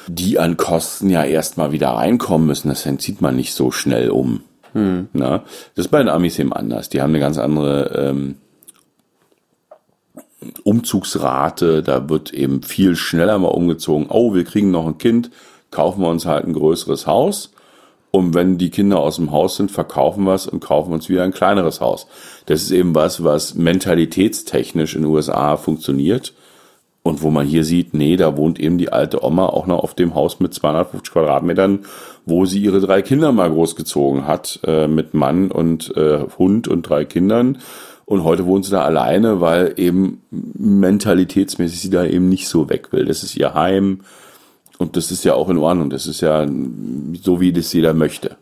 die 0.08 0.38
an 0.38 0.58
Kosten 0.58 1.10
ja 1.10 1.24
erstmal 1.24 1.72
wieder 1.72 1.90
reinkommen 1.90 2.48
müssen. 2.48 2.70
Das 2.70 2.88
zieht 3.00 3.22
man 3.22 3.36
nicht 3.36 3.54
so 3.54 3.72
schnell 3.72 4.10
um. 4.10 4.42
Na, 5.14 5.44
das 5.76 5.86
ist 5.86 5.92
bei 5.92 6.00
den 6.00 6.10
Amis 6.10 6.38
eben 6.40 6.54
anders. 6.54 6.90
Die 6.90 7.02
haben 7.02 7.10
eine 7.10 7.20
ganz 7.20 7.38
andere 7.38 8.10
ähm, 8.10 8.36
Umzugsrate. 10.64 11.82
Da 11.82 12.10
wird 12.10 12.34
eben 12.34 12.64
viel 12.64 12.96
schneller 12.96 13.38
mal 13.40 13.48
umgezogen. 13.48 14.08
Oh, 14.10 14.34
wir 14.34 14.44
kriegen 14.44 14.72
noch 14.72 14.86
ein 14.88 14.98
Kind, 14.98 15.32
kaufen 15.72 16.02
wir 16.02 16.10
uns 16.10 16.26
halt 16.26 16.46
ein 16.46 16.54
größeres 16.54 17.08
Haus. 17.08 17.52
Und 18.12 18.34
wenn 18.34 18.58
die 18.58 18.70
Kinder 18.70 19.00
aus 19.00 19.18
dem 19.18 19.32
Haus 19.32 19.58
sind, 19.58 19.70
verkaufen 19.70 20.24
wir 20.24 20.34
es 20.34 20.48
und 20.48 20.62
kaufen 20.62 20.94
uns 20.94 21.10
wieder 21.10 21.24
ein 21.24 21.34
kleineres 21.34 21.82
Haus. 21.82 22.08
Das 22.46 22.62
ist 22.62 22.72
eben 22.72 22.96
was, 22.96 23.24
was 23.24 23.56
mentalitätstechnisch 23.56 24.96
in 24.96 25.04
den 25.04 25.12
USA 25.12 25.58
funktioniert. 25.58 26.34
Und 27.04 27.22
wo 27.22 27.30
man 27.30 27.48
hier 27.48 27.64
sieht, 27.64 27.94
nee, 27.94 28.18
da 28.18 28.36
wohnt 28.36 28.60
eben 28.60 28.78
die 28.78 28.92
alte 28.92 29.24
Oma 29.24 29.46
auch 29.46 29.66
noch 29.66 29.80
auf 29.80 29.94
dem 29.94 30.14
Haus 30.14 30.42
mit 30.42 30.54
250 30.54 31.14
Quadratmetern, 31.14 31.86
wo 32.28 32.46
sie 32.46 32.60
ihre 32.60 32.80
drei 32.82 33.02
Kinder 33.02 33.32
mal 33.32 33.50
großgezogen 33.50 34.28
hat, 34.28 34.60
äh, 34.66 34.88
mit 34.88 35.14
Mann 35.14 35.50
und 35.50 35.96
äh, 35.98 36.20
Hund 36.38 36.68
und 36.68 36.84
drei 36.84 37.06
Kindern. 37.06 37.58
Und 38.06 38.24
heute 38.24 38.46
wohnt 38.46 38.66
sie 38.66 38.72
da 38.72 38.84
alleine, 38.84 39.42
weil 39.42 39.74
eben 39.78 40.22
mentalitätsmäßig 40.32 41.82
sie 41.82 41.90
da 41.90 42.06
eben 42.06 42.30
nicht 42.30 42.48
so 42.48 42.70
weg 42.70 42.92
will. 42.92 43.06
Das 43.06 43.24
ist 43.24 43.36
ihr 43.36 43.54
Heim. 43.54 44.02
Und 44.78 44.96
das 44.96 45.12
ist 45.12 45.24
ja 45.26 45.34
auch 45.34 45.50
in 45.50 45.58
Ordnung. 45.58 45.90
Das 45.90 46.06
ist 46.06 46.22
ja 46.22 46.48
so, 47.22 47.40
wie 47.42 47.52
das 47.52 47.74
jeder 47.74 47.94
möchte. 47.94 48.38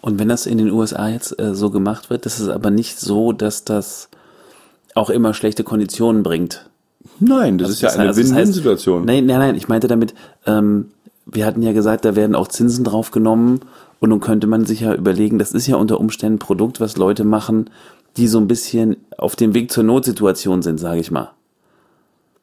Und 0.00 0.18
wenn 0.18 0.28
das 0.28 0.44
in 0.46 0.58
den 0.58 0.70
USA 0.70 1.08
jetzt 1.08 1.38
äh, 1.40 1.54
so 1.54 1.70
gemacht 1.70 2.10
wird, 2.10 2.26
das 2.26 2.40
ist 2.40 2.48
aber 2.48 2.70
nicht 2.70 2.98
so, 3.00 3.32
dass 3.32 3.64
das 3.64 4.08
auch 4.94 5.08
immer 5.10 5.32
schlechte 5.34 5.64
Konditionen 5.64 6.22
bringt. 6.22 6.68
Nein, 7.20 7.58
das 7.58 7.70
ist 7.70 7.80
ja 7.82 7.88
Das 7.88 7.98
eine 7.98 8.08
das 8.08 8.18
heißt- 8.18 8.30
Win-Win-Situation. 8.30 9.04
Nein, 9.04 9.26
nein, 9.26 9.38
nein, 9.38 9.54
ich 9.54 9.68
meinte 9.68 9.88
damit, 9.88 10.14
ähm, 10.46 10.90
wir 11.26 11.46
hatten 11.46 11.62
ja 11.62 11.72
gesagt, 11.72 12.04
da 12.04 12.16
werden 12.16 12.34
auch 12.34 12.48
Zinsen 12.48 12.84
draufgenommen 12.84 13.60
und 14.00 14.10
nun 14.10 14.20
könnte 14.20 14.46
man 14.46 14.64
sich 14.64 14.80
ja 14.80 14.94
überlegen, 14.94 15.38
das 15.38 15.52
ist 15.52 15.66
ja 15.66 15.76
unter 15.76 16.00
Umständen 16.00 16.36
ein 16.36 16.38
Produkt, 16.38 16.80
was 16.80 16.96
Leute 16.96 17.24
machen, 17.24 17.70
die 18.16 18.28
so 18.28 18.38
ein 18.38 18.48
bisschen 18.48 18.96
auf 19.18 19.36
dem 19.36 19.54
Weg 19.54 19.72
zur 19.72 19.84
Notsituation 19.84 20.62
sind, 20.62 20.78
sage 20.78 21.00
ich 21.00 21.10
mal. 21.10 21.30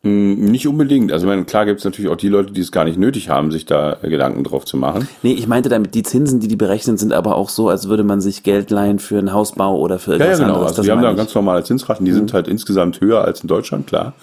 Nicht 0.03 0.67
unbedingt. 0.67 1.11
Also 1.11 1.27
ich 1.27 1.29
meine, 1.29 1.45
klar 1.45 1.67
gibt 1.67 1.77
es 1.77 1.85
natürlich 1.85 2.09
auch 2.09 2.15
die 2.17 2.27
Leute, 2.27 2.51
die 2.51 2.61
es 2.61 2.71
gar 2.71 2.85
nicht 2.85 2.97
nötig 2.97 3.29
haben, 3.29 3.51
sich 3.51 3.67
da 3.67 3.97
Gedanken 4.01 4.43
drauf 4.43 4.65
zu 4.65 4.75
machen. 4.75 5.07
Nee, 5.21 5.33
ich 5.33 5.47
meinte 5.47 5.69
damit, 5.69 5.93
die 5.93 6.01
Zinsen, 6.01 6.39
die 6.39 6.47
die 6.47 6.55
berechnen, 6.55 6.97
sind 6.97 7.13
aber 7.13 7.35
auch 7.35 7.49
so, 7.49 7.69
als 7.69 7.87
würde 7.87 8.03
man 8.03 8.19
sich 8.19 8.41
Geld 8.41 8.71
leihen 8.71 8.97
für 8.97 9.19
einen 9.19 9.31
Hausbau 9.31 9.77
oder 9.77 9.99
für 9.99 10.13
Ja, 10.13 10.17
ja, 10.17 10.23
irgendwas 10.23 10.39
genau. 10.39 10.53
anderes. 10.53 10.69
Also 10.71 10.81
Das 10.81 10.85
wir 10.87 10.93
haben 10.95 11.03
da 11.03 11.13
ganz 11.13 11.35
normale 11.35 11.63
Zinsraten, 11.63 12.03
die 12.05 12.13
sind 12.13 12.33
halt 12.33 12.47
insgesamt 12.47 12.99
höher 12.99 13.23
als 13.23 13.41
in 13.41 13.47
Deutschland, 13.47 13.85
klar. 13.85 14.13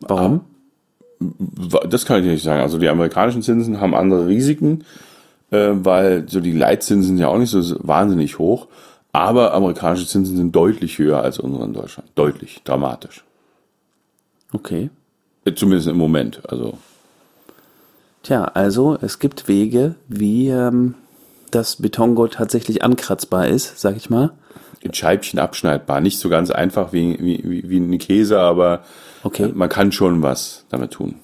Warum? 0.00 0.40
Das 1.88 2.06
kann 2.06 2.20
ich 2.20 2.30
nicht 2.30 2.42
sagen. 2.44 2.60
Also 2.60 2.78
die 2.78 2.88
amerikanischen 2.88 3.42
Zinsen 3.42 3.80
haben 3.80 3.94
andere 3.94 4.26
Risiken, 4.28 4.84
äh, 5.50 5.70
weil 5.72 6.28
so 6.28 6.40
die 6.40 6.52
Leitzinsen 6.52 7.02
sind 7.04 7.18
ja 7.18 7.28
auch 7.28 7.38
nicht 7.38 7.50
so 7.50 7.76
wahnsinnig 7.80 8.38
hoch. 8.38 8.68
Aber 9.12 9.54
amerikanische 9.54 10.06
Zinsen 10.06 10.36
sind 10.36 10.54
deutlich 10.54 10.98
höher 10.98 11.22
als 11.22 11.38
unsere 11.38 11.64
in 11.64 11.72
Deutschland. 11.72 12.10
Deutlich, 12.14 12.60
dramatisch. 12.64 13.24
Okay. 14.52 14.90
Äh, 15.44 15.54
Zumindest 15.54 15.88
im 15.88 15.96
Moment. 15.96 16.40
Also 16.48 16.78
Tja, 18.22 18.44
also 18.44 18.98
es 19.00 19.18
gibt 19.18 19.48
Wege, 19.48 19.94
wie 20.08 20.48
ähm, 20.48 20.94
das 21.50 21.76
Betongold 21.76 22.34
tatsächlich 22.34 22.82
ankratzbar 22.82 23.48
ist, 23.48 23.80
sag 23.80 23.96
ich 23.96 24.10
mal. 24.10 24.32
in 24.80 24.92
Scheibchen 24.92 25.38
abschneidbar. 25.38 26.00
Nicht 26.00 26.18
so 26.18 26.28
ganz 26.28 26.50
einfach 26.50 26.92
wie, 26.92 27.18
wie, 27.20 27.42
wie, 27.44 27.68
wie 27.70 27.78
ein 27.78 27.98
Käse, 27.98 28.38
aber 28.38 28.82
Okay. 29.28 29.52
man 29.54 29.68
kann 29.68 29.92
schon 29.92 30.22
was 30.22 30.64
damit 30.70 30.92
tun. 30.92 31.16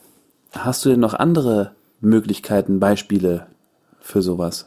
Hast 0.52 0.84
du 0.84 0.90
denn 0.90 1.00
noch 1.00 1.14
andere 1.14 1.72
Möglichkeiten, 2.02 2.78
Beispiele 2.78 3.46
für 4.00 4.20
sowas? 4.20 4.66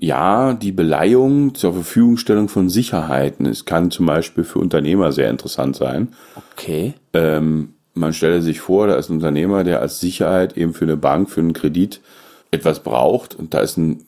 Ja, 0.00 0.52
die 0.54 0.72
Beleihung 0.72 1.54
zur 1.54 1.74
Verfügungstellung 1.74 2.48
von 2.48 2.68
Sicherheiten. 2.68 3.46
Es 3.46 3.64
kann 3.64 3.92
zum 3.92 4.06
Beispiel 4.06 4.42
für 4.42 4.58
Unternehmer 4.58 5.12
sehr 5.12 5.30
interessant 5.30 5.76
sein. 5.76 6.08
Okay. 6.54 6.94
Ähm, 7.12 7.74
man 7.94 8.12
stelle 8.12 8.42
sich 8.42 8.60
vor, 8.60 8.88
da 8.88 8.96
ist 8.96 9.10
ein 9.10 9.16
Unternehmer, 9.18 9.62
der 9.62 9.80
als 9.80 10.00
Sicherheit 10.00 10.56
eben 10.56 10.74
für 10.74 10.84
eine 10.84 10.96
Bank, 10.96 11.30
für 11.30 11.40
einen 11.40 11.52
Kredit 11.52 12.00
etwas 12.50 12.80
braucht 12.80 13.36
und 13.36 13.54
da 13.54 13.60
ist 13.60 13.76
ein 13.76 14.04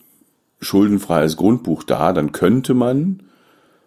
schuldenfreies 0.61 1.37
Grundbuch 1.37 1.85
da, 1.85 2.13
dann 2.13 2.33
könnte 2.33 2.75
man 2.75 3.21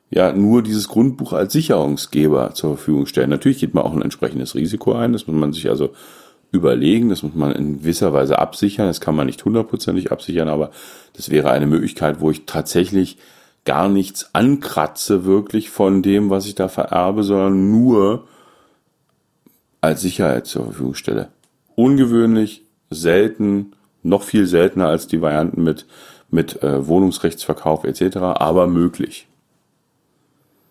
ja 0.10 0.32
nur 0.32 0.64
dieses 0.64 0.88
Grundbuch 0.88 1.34
als 1.34 1.54
Sicherungsgeber 1.54 2.54
zur 2.54 2.78
Verfügung 2.78 3.06
stellen. 3.06 3.30
Natürlich 3.30 3.60
geht 3.60 3.74
man 3.74 3.84
auch 3.84 3.94
ein 3.94 4.02
entsprechendes 4.02 4.56
Risiko 4.56 4.94
ein, 4.94 5.14
das 5.14 5.28
muss 5.28 5.36
man 5.36 5.54
sich 5.54 5.70
also 5.70 5.92
überlegen, 6.52 7.10
das 7.10 7.24
muss 7.24 7.36
man 7.36 7.52
in 7.52 7.80
gewisser 7.80 8.14
Weise 8.14 8.40
absichern, 8.40 8.88
das 8.88 9.02
kann 9.02 9.16
man 9.16 9.26
nicht 9.26 9.44
hundertprozentig 9.44 10.12
absichern, 10.12 10.48
aber 10.48 10.72
das 11.14 11.30
wäre 11.30 11.52
eine 11.52 11.68
Möglichkeit, 11.68 12.22
wo 12.22 12.32
ich 12.32 12.46
tatsächlich 12.46 13.18
gar 13.66 13.90
nichts 13.90 14.34
ankratze 14.34 15.26
wirklich 15.26 15.70
von 15.70 16.02
dem, 16.02 16.30
was 16.30 16.48
ich 16.48 16.56
da 16.56 16.70
vererbe, 16.70 17.24
sondern 17.24 17.70
nur 17.70 18.28
als 19.82 20.02
Sicherheit 20.02 20.48
zur 20.48 20.64
Verfügung 20.64 20.96
stelle. 20.96 21.28
Ungewöhnlich, 21.76 22.64
selten, 22.90 23.74
noch 24.04 24.24
viel 24.24 24.48
seltener 24.48 24.88
als 24.88 25.08
die 25.08 25.22
Varianten 25.22 25.64
mit, 25.64 25.86
mit 26.30 26.64
äh, 26.64 26.88
Wohnungsrechtsverkauf 26.88 27.84
etc., 27.84 28.18
aber 28.18 28.68
möglich. 28.68 29.28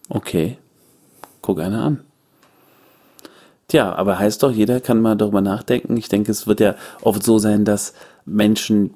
Okay. 0.08 0.58
Guck 1.42 1.60
einer 1.60 1.82
an. 1.82 2.00
Tja, 3.68 3.94
aber 3.94 4.18
heißt 4.18 4.42
doch, 4.42 4.52
jeder 4.52 4.80
kann 4.80 5.00
mal 5.00 5.16
darüber 5.16 5.40
nachdenken. 5.40 5.96
Ich 5.96 6.08
denke, 6.08 6.30
es 6.30 6.46
wird 6.46 6.60
ja 6.60 6.76
oft 7.02 7.22
so 7.22 7.38
sein, 7.38 7.64
dass 7.64 7.94
Menschen, 8.24 8.94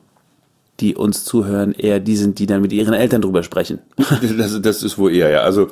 die 0.78 0.94
uns 0.94 1.24
zuhören, 1.24 1.72
eher 1.72 1.98
die 1.98 2.16
sind, 2.16 2.38
die 2.38 2.46
dann 2.46 2.62
mit 2.62 2.72
ihren 2.72 2.94
Eltern 2.94 3.22
drüber 3.22 3.42
sprechen. 3.42 3.80
Das, 4.38 4.60
das 4.62 4.82
ist 4.82 4.98
wohl 4.98 5.12
eher, 5.12 5.30
ja. 5.30 5.40
Also, 5.40 5.68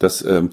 das, 0.00 0.24
ähm, 0.24 0.50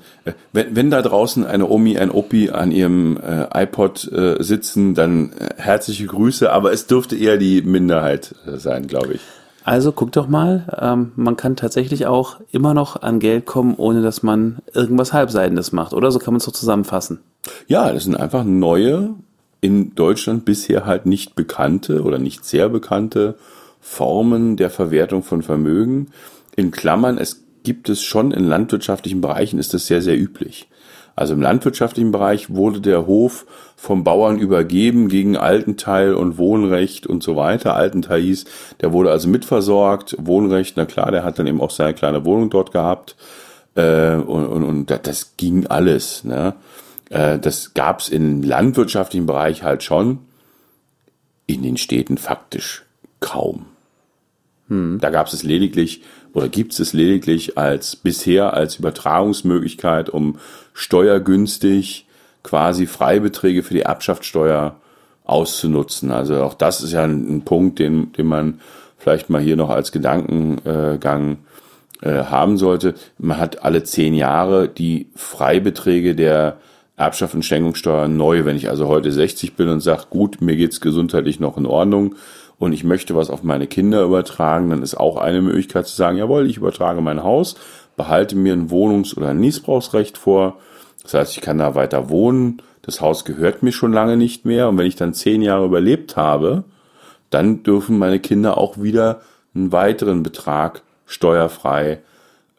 wenn, 0.52 0.76
wenn 0.76 0.92
da 0.92 1.02
draußen 1.02 1.46
eine 1.46 1.68
Omi, 1.70 1.98
ein 1.98 2.12
Opi 2.12 2.50
an 2.50 2.72
ihrem 2.72 3.18
äh, 3.18 3.64
iPod 3.64 4.12
äh, 4.12 4.44
sitzen, 4.44 4.94
dann 4.94 5.32
äh, 5.32 5.54
herzliche 5.56 6.06
Grüße, 6.06 6.52
aber 6.52 6.74
es 6.74 6.86
dürfte 6.86 7.16
eher 7.16 7.38
die 7.38 7.62
Minderheit 7.62 8.36
äh, 8.46 8.58
sein, 8.58 8.88
glaube 8.88 9.14
ich. 9.14 9.22
Also 9.68 9.92
guck 9.92 10.14
doch 10.14 10.30
mal, 10.30 10.66
ähm, 10.80 11.12
man 11.18 11.36
kann 11.36 11.58
tatsächlich 11.58 12.06
auch 12.06 12.38
immer 12.54 12.74
noch 12.74 13.02
an 13.02 13.20
Geld 13.20 13.46
kommen, 13.46 13.76
ohne 13.76 14.02
dass 14.02 14.24
man 14.24 14.60
irgendwas 14.74 15.12
Halbseidendes 15.12 15.74
macht, 15.74 15.92
oder? 15.92 16.10
So 16.10 16.20
kann 16.20 16.34
man 16.34 16.38
es 16.38 16.46
doch 16.46 16.54
zusammenfassen. 16.54 17.20
Ja, 17.68 17.92
das 17.92 18.06
sind 18.06 18.16
einfach 18.16 18.46
neue, 18.46 19.16
in 19.60 19.94
Deutschland 19.94 20.46
bisher 20.46 20.86
halt 20.86 21.06
nicht 21.06 21.36
bekannte 21.36 22.04
oder 22.04 22.18
nicht 22.18 22.46
sehr 22.46 22.70
bekannte 22.70 23.36
Formen 23.82 24.56
der 24.56 24.70
Verwertung 24.70 25.22
von 25.22 25.42
Vermögen. 25.42 26.12
In 26.56 26.72
Klammern, 26.72 27.18
es 27.18 27.44
gibt 27.64 27.90
es 27.90 28.02
schon 28.02 28.32
in 28.32 28.46
landwirtschaftlichen 28.46 29.20
Bereichen, 29.20 29.60
ist 29.60 29.74
das 29.74 29.86
sehr, 29.86 30.02
sehr 30.02 30.18
üblich. 30.18 30.70
Also 31.18 31.34
im 31.34 31.42
landwirtschaftlichen 31.42 32.12
Bereich 32.12 32.54
wurde 32.54 32.80
der 32.80 33.08
Hof 33.08 33.48
vom 33.76 34.04
Bauern 34.04 34.38
übergeben 34.38 35.08
gegen 35.10 35.36
Altenteil 35.36 36.14
und 36.14 36.38
Wohnrecht 36.38 37.08
und 37.08 37.24
so 37.24 37.36
weiter. 37.36 37.76
Altenteil 37.76 38.22
hieß, 38.22 38.46
der 38.82 38.94
wurde 38.94 39.10
also 39.10 39.28
mitversorgt. 39.28 40.16
Wohnrecht, 40.20 40.76
na 40.78 40.86
klar, 40.86 41.10
der 41.12 41.24
hat 41.24 41.40
dann 41.40 41.48
eben 41.48 41.60
auch 41.60 41.72
seine 41.72 41.96
kleine 41.96 42.24
Wohnung 42.24 42.52
dort 42.52 42.72
gehabt. 42.72 43.16
Äh, 43.74 44.14
und, 44.14 44.46
und, 44.46 44.64
und 44.64 44.92
das- 44.92 45.34
ging 45.38 45.66
alles. 45.66 46.24
Ne? 46.24 46.54
Äh, 47.10 47.40
das 47.40 47.74
gab's 47.74 48.10
im 48.10 48.44
landwirtschaftlichen 48.44 49.26
Bereich 49.26 49.64
halt 49.64 49.82
schon. 49.82 50.20
In 51.48 51.64
den 51.64 51.78
Städten 51.78 52.20
faktisch 52.20 52.86
kaum. 53.22 53.66
Da 54.70 55.10
gab 55.10 55.28
es 55.28 55.44
lediglich 55.44 56.04
oder 56.38 56.50
gibt 56.50 56.80
es 56.80 56.94
lediglich 56.94 57.58
als 57.58 57.96
bisher 57.96 58.54
als 58.54 58.76
Übertragungsmöglichkeit, 58.76 60.08
um 60.08 60.38
steuergünstig 60.72 62.06
quasi 62.44 62.86
Freibeträge 62.86 63.64
für 63.64 63.74
die 63.74 63.82
Erbschaftssteuer 63.82 64.76
auszunutzen. 65.26 66.12
Also 66.12 66.44
auch 66.44 66.54
das 66.54 66.84
ist 66.84 66.92
ja 66.92 67.04
ein, 67.04 67.38
ein 67.38 67.42
Punkt, 67.42 67.80
den, 67.80 68.14
den 68.14 68.28
man 68.28 68.62
vielleicht 69.00 69.32
mal 69.32 69.42
hier 69.42 69.56
noch 69.56 69.72
als 69.72 69.92
Gedankengang 69.92 71.38
äh, 72.02 72.26
haben 72.26 72.58
sollte. 72.58 72.94
Man 73.18 73.40
hat 73.40 73.64
alle 73.64 73.84
zehn 73.84 74.14
Jahre 74.14 74.68
die 74.70 75.08
Freibeträge 75.16 76.14
der 76.14 76.58
Erbschaft 76.98 77.34
und 77.34 77.46
Schenkungssteuer 77.46 78.08
neu. 78.08 78.46
Wenn 78.46 78.58
ich 78.58 78.70
also 78.70 78.88
heute 78.88 79.12
60 79.12 79.56
bin 79.56 79.70
und 79.70 79.80
sage, 79.80 80.04
gut, 80.12 80.40
mir 80.40 80.56
geht's 80.56 80.82
gesundheitlich 80.82 81.40
noch 81.40 81.58
in 81.58 81.66
Ordnung 81.66 82.14
und 82.60 82.74
ich 82.74 82.84
möchte 82.84 83.16
was 83.16 83.30
auf 83.30 83.44
meine 83.44 83.68
Kinder 83.68 84.04
übertragen, 84.04 84.70
dann 84.70 84.82
ist 84.82 84.96
auch 84.96 85.18
eine 85.18 85.42
Möglichkeit 85.42 85.88
zu 85.88 85.96
sagen, 85.96 86.18
jawohl, 86.18 86.50
ich 86.50 86.58
übertrage 86.58 87.02
mein 87.02 87.24
Haus, 87.24 87.56
behalte 87.96 88.36
mir 88.36 88.54
ein 88.54 88.70
Wohnungs- 88.70 89.16
oder 89.16 89.30
ein 89.30 89.40
Niesbrauchsrecht 89.40 90.18
vor. 90.18 90.58
Das 91.04 91.14
heißt, 91.14 91.36
ich 91.36 91.42
kann 91.42 91.58
da 91.58 91.76
weiter 91.76 92.10
wohnen. 92.10 92.62
Das 92.82 93.02
Haus 93.02 93.26
gehört 93.26 93.64
mir 93.64 93.72
schon 93.72 93.94
lange 93.94 94.18
nicht 94.18 94.46
mehr. 94.46 94.70
Und 94.70 94.78
wenn 94.78 94.88
ich 94.88 94.96
dann 94.96 95.14
zehn 95.14 95.42
Jahre 95.42 95.66
überlebt 95.66 96.16
habe, 96.16 96.64
dann 97.30 97.64
dürfen 97.64 97.98
meine 97.98 98.20
Kinder 98.20 98.58
auch 98.58 98.82
wieder 98.82 99.22
einen 99.54 99.72
weiteren 99.72 100.24
Betrag 100.24 100.82
steuerfrei 101.06 102.02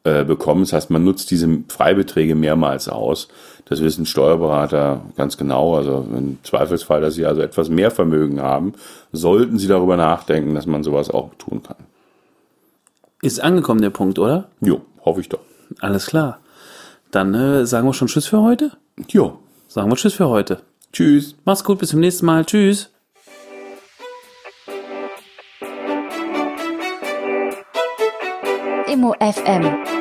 äh, 0.05 0.25
bekommen. 0.25 0.63
Das 0.63 0.73
heißt, 0.73 0.91
man 0.91 1.05
nutzt 1.05 1.31
diese 1.31 1.49
Freibeträge 1.69 2.35
mehrmals 2.35 2.89
aus. 2.89 3.29
Das 3.69 3.83
wissen 3.83 4.07
Steuerberater 4.07 5.03
ganz 5.17 5.37
genau. 5.37 5.77
Also 5.77 6.07
im 6.11 6.39
Zweifelsfall, 6.43 7.01
dass 7.01 7.15
sie 7.15 7.27
also 7.27 7.43
etwas 7.43 7.69
mehr 7.69 7.91
Vermögen 7.91 8.41
haben, 8.41 8.73
sollten 9.13 9.59
sie 9.59 9.69
darüber 9.69 9.97
nachdenken, 9.97 10.55
dass 10.55 10.67
man 10.67 10.83
sowas 10.83 11.11
auch 11.11 11.31
tun 11.39 11.63
kann. 11.63 11.77
Ist 13.21 13.41
angekommen 13.43 13.83
der 13.83 13.91
Punkt, 13.91 14.19
oder? 14.19 14.49
Jo, 14.61 14.81
hoffe 15.05 15.21
ich 15.21 15.29
doch. 15.29 15.41
Alles 15.81 16.07
klar. 16.07 16.39
Dann 17.11 17.35
äh, 17.35 17.67
sagen 17.67 17.87
wir 17.87 17.93
schon 17.93 18.09
Tschüss 18.09 18.27
für 18.27 18.43
heute? 18.43 18.73
Jo. 19.09 19.39
Sagen 19.67 19.91
wir 19.91 19.97
Tschüss 19.97 20.15
für 20.15 20.29
heute. 20.29 20.61
Tschüss. 20.93 21.35
Mach's 21.45 21.65
gut, 21.65 21.79
bis 21.79 21.91
zum 21.91 22.01
nächsten 22.01 22.25
Mal. 22.27 22.45
Tschüss. 22.45 22.91
Immo 28.87 29.15
FM 29.21 29.98